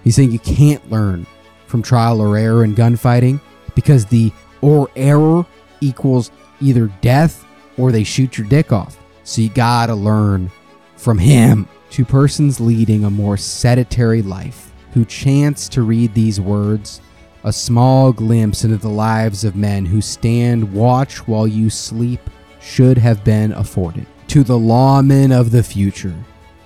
He's 0.03 0.15
saying 0.15 0.31
you 0.31 0.39
can't 0.39 0.89
learn 0.89 1.25
from 1.67 1.81
trial 1.81 2.21
or 2.21 2.37
error 2.37 2.63
in 2.63 2.73
gunfighting 2.73 3.39
because 3.75 4.05
the 4.05 4.31
or 4.61 4.89
error 4.95 5.45
equals 5.81 6.31
either 6.61 6.87
death 7.01 7.45
or 7.77 7.91
they 7.91 8.03
shoot 8.03 8.37
your 8.37 8.47
dick 8.47 8.71
off. 8.71 8.97
So 9.23 9.41
you 9.41 9.49
gotta 9.49 9.95
learn 9.95 10.51
from 10.95 11.17
him. 11.17 11.67
To 11.93 12.03
persons 12.03 12.59
leading 12.59 13.03
a 13.03 13.11
more 13.11 13.37
sedentary 13.37 14.23
life 14.23 14.71
who 14.95 15.05
chance 15.05 15.69
to 15.69 15.83
read 15.83 16.11
these 16.15 16.41
words 16.41 17.01
a 17.43 17.53
small 17.53 18.11
glimpse 18.11 18.63
into 18.63 18.77
the 18.77 18.89
lives 18.89 19.43
of 19.43 19.55
men 19.55 19.85
who 19.85 20.01
stand 20.01 20.73
watch 20.73 21.27
while 21.27 21.45
you 21.45 21.69
sleep 21.69 22.19
should 22.59 22.97
have 22.97 23.23
been 23.23 23.51
afforded. 23.51 24.07
To 24.29 24.43
the 24.43 24.57
lawmen 24.57 25.31
of 25.31 25.51
the 25.51 25.61
future, 25.61 26.15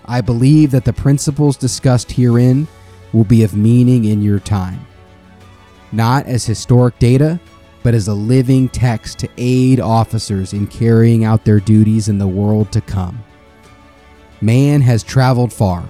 I 0.05 0.21
believe 0.21 0.71
that 0.71 0.85
the 0.85 0.93
principles 0.93 1.57
discussed 1.57 2.09
herein 2.09 2.65
will 3.11 3.25
be 3.25 3.43
of 3.43 3.53
meaning 3.53 4.05
in 4.05 4.21
your 4.21 4.39
time. 4.39 4.79
Not 5.91 6.25
as 6.25 6.45
historic 6.45 6.99
data, 6.99 7.37
but 7.83 7.93
as 7.93 8.07
a 8.07 8.13
living 8.13 8.69
text 8.69 9.19
to 9.19 9.29
aid 9.37 9.81
officers 9.81 10.53
in 10.53 10.67
carrying 10.67 11.25
out 11.25 11.43
their 11.43 11.59
duties 11.59 12.07
in 12.07 12.17
the 12.17 12.25
world 12.25 12.71
to 12.71 12.79
come. 12.79 13.21
Man 14.41 14.81
has 14.81 15.03
traveled 15.03 15.51
far 15.51 15.87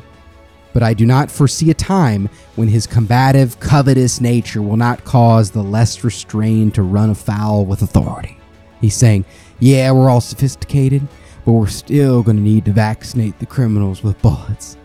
but 0.78 0.84
I 0.84 0.94
do 0.94 1.08
not 1.08 1.32
foresee 1.32 1.72
a 1.72 1.74
time 1.74 2.30
when 2.56 2.68
his 2.68 2.86
combative, 2.86 3.60
covetous 3.60 4.22
nature 4.22 4.62
will 4.62 4.78
not 4.78 5.04
cause 5.04 5.50
the 5.50 5.64
less 5.64 6.04
restrained 6.04 6.76
to 6.76 6.84
run 6.84 7.10
afoul 7.10 7.66
with 7.66 7.82
authority. 7.82 8.38
He's 8.80 8.94
saying, 8.94 9.26
Yeah, 9.60 9.90
we're 9.90 10.08
all 10.08 10.22
sophisticated, 10.22 11.08
but 11.46 11.54
we're 11.54 11.66
still 11.66 12.22
going 12.22 12.38
to 12.38 12.44
need 12.44 12.66
to 12.66 12.74
vaccinate 12.74 13.40
the 13.40 13.48
criminals 13.48 14.04
with 14.04 14.22
bullets. 14.22 14.78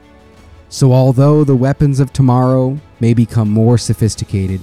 So, 0.71 0.95
although 0.95 1.45
the 1.45 1.55
weapons 1.55 2.01
of 2.01 2.11
tomorrow 2.11 2.79
may 2.99 3.13
become 3.13 3.51
more 3.51 3.77
sophisticated, 3.77 4.63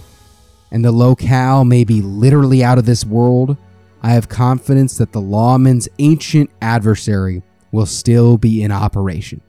and 0.72 0.84
the 0.84 0.92
locale 0.92 1.64
may 1.64 1.84
be 1.84 2.02
literally 2.02 2.64
out 2.64 2.80
of 2.80 2.88
this 2.88 3.06
world, 3.06 3.56
I 4.02 4.14
have 4.14 4.30
confidence 4.30 4.98
that 4.98 5.12
the 5.12 5.22
lawman's 5.22 5.88
ancient 6.00 6.50
adversary 6.60 7.44
will 7.72 7.86
still 7.86 8.38
be 8.38 8.62
in 8.62 8.72
operation 8.72 9.42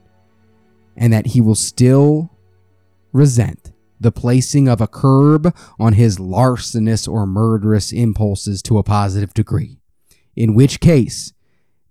and 0.96 1.12
that 1.12 1.28
he 1.28 1.40
will 1.40 1.54
still 1.54 2.30
resent 3.12 3.72
the 3.98 4.12
placing 4.12 4.68
of 4.68 4.80
a 4.80 4.86
curb 4.86 5.54
on 5.78 5.92
his 5.92 6.18
larcenous 6.18 7.06
or 7.06 7.26
murderous 7.26 7.92
impulses 7.92 8.62
to 8.62 8.78
a 8.78 8.82
positive 8.82 9.34
degree. 9.34 9.78
In 10.36 10.54
which 10.54 10.80
case, 10.80 11.32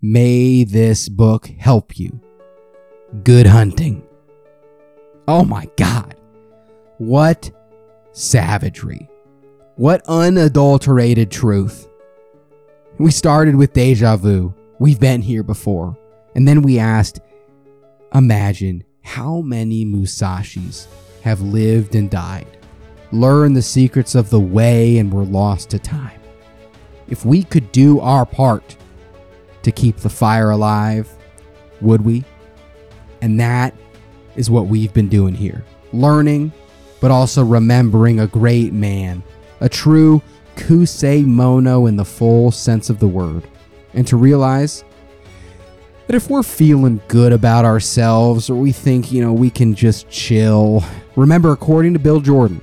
may 0.01 0.63
this 0.63 1.07
book 1.07 1.47
help 1.47 1.99
you. 1.99 2.19
Good 3.23 3.45
hunting. 3.45 4.03
Oh 5.27 5.43
my 5.43 5.69
God. 5.75 6.15
What 6.97 7.51
savagery. 8.11 9.07
What 9.75 10.01
unadulterated 10.07 11.31
truth. 11.31 11.87
We 12.97 13.11
started 13.11 13.55
with 13.55 13.73
deja 13.73 14.17
vu. 14.17 14.53
We've 14.79 14.99
been 14.99 15.21
here 15.21 15.43
before. 15.43 15.97
And 16.35 16.47
then 16.47 16.61
we 16.61 16.79
asked, 16.79 17.19
imagine 18.13 18.83
how 19.01 19.41
many 19.41 19.85
Musashis 19.85 20.87
have 21.21 21.41
lived 21.41 21.95
and 21.95 22.09
died, 22.09 22.47
learned 23.11 23.55
the 23.55 23.61
secrets 23.61 24.15
of 24.15 24.29
the 24.29 24.39
way, 24.39 24.97
and 24.97 25.11
were 25.11 25.25
lost 25.25 25.69
to 25.71 25.79
time. 25.79 26.19
If 27.07 27.25
we 27.25 27.43
could 27.43 27.71
do 27.71 27.99
our 27.99 28.25
part 28.25 28.77
to 29.63 29.71
keep 29.71 29.97
the 29.97 30.09
fire 30.09 30.51
alive, 30.51 31.09
would 31.81 32.01
we? 32.01 32.23
And 33.21 33.39
that 33.39 33.75
is 34.35 34.49
what 34.49 34.67
we've 34.67 34.93
been 34.93 35.09
doing 35.09 35.33
here 35.33 35.63
learning, 35.91 36.51
but 37.01 37.09
also 37.11 37.43
remembering 37.43 38.19
a 38.19 38.27
great 38.27 38.71
man, 38.71 39.23
a 39.59 39.67
true 39.67 40.21
kusemono 40.55 41.89
in 41.89 41.95
the 41.95 42.05
full 42.05 42.51
sense 42.51 42.89
of 42.89 42.99
the 42.99 43.07
word, 43.07 43.47
and 43.93 44.05
to 44.05 44.17
realize 44.17 44.83
that 46.09 46.15
if 46.15 46.27
we're 46.27 46.41
feeling 46.41 46.99
good 47.07 47.31
about 47.31 47.65
ourselves 47.65 48.49
or 48.49 48.55
we 48.55 48.71
think, 48.71 49.11
you 49.11 49.23
know, 49.23 49.31
we 49.31 49.47
can 49.47 49.75
just 49.75 50.09
chill, 50.09 50.83
remember, 51.15 51.51
according 51.51 51.93
to 51.93 51.99
Bill 51.99 52.19
Jordan, 52.19 52.59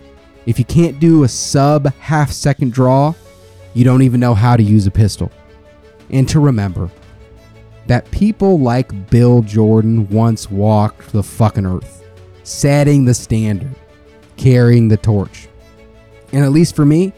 if 0.46 0.58
you 0.58 0.64
can't 0.64 0.98
do 0.98 1.22
a 1.22 1.28
sub 1.28 1.94
half 1.94 2.32
second 2.32 2.72
draw, 2.72 3.14
you 3.72 3.84
don't 3.84 4.02
even 4.02 4.18
know 4.18 4.34
how 4.34 4.56
to 4.56 4.64
use 4.64 4.88
a 4.88 4.90
pistol. 4.90 5.30
And 6.10 6.28
to 6.28 6.40
remember 6.40 6.90
that 7.86 8.10
people 8.10 8.58
like 8.58 9.10
Bill 9.10 9.42
Jordan 9.42 10.08
once 10.08 10.50
walked 10.50 11.12
the 11.12 11.22
fucking 11.22 11.66
earth, 11.66 12.04
setting 12.42 13.04
the 13.04 13.14
standard, 13.14 13.76
carrying 14.36 14.88
the 14.88 14.96
torch. 14.96 15.46
And 16.32 16.44
at 16.44 16.50
least 16.50 16.74
for 16.74 16.84
me, 16.84 17.12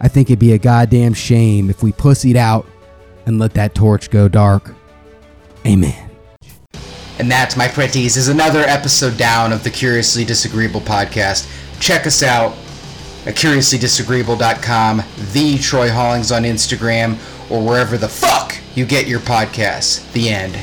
I 0.00 0.08
think 0.08 0.30
it'd 0.30 0.40
be 0.40 0.54
a 0.54 0.58
goddamn 0.58 1.14
shame 1.14 1.70
if 1.70 1.80
we 1.80 1.92
pussied 1.92 2.34
out 2.34 2.66
and 3.26 3.38
let 3.38 3.54
that 3.54 3.76
torch 3.76 4.10
go 4.10 4.26
dark. 4.26 4.74
Amen. 5.66 6.10
And 7.18 7.30
that, 7.30 7.56
my 7.56 7.68
pretties, 7.68 8.16
is 8.16 8.28
another 8.28 8.60
episode 8.60 9.16
down 9.16 9.52
of 9.52 9.62
the 9.62 9.70
Curiously 9.70 10.24
Disagreeable 10.24 10.80
podcast. 10.80 11.48
Check 11.80 12.06
us 12.06 12.22
out 12.22 12.52
at 13.24 13.36
curiouslydisagreeable.com, 13.36 15.02
the 15.32 15.58
Troy 15.58 15.90
Hollings 15.90 16.32
on 16.32 16.42
Instagram, 16.42 17.12
or 17.50 17.64
wherever 17.64 17.96
the 17.96 18.08
fuck 18.08 18.56
you 18.74 18.84
get 18.84 19.06
your 19.06 19.20
podcasts. 19.20 20.10
The 20.12 20.28
end. 20.28 20.58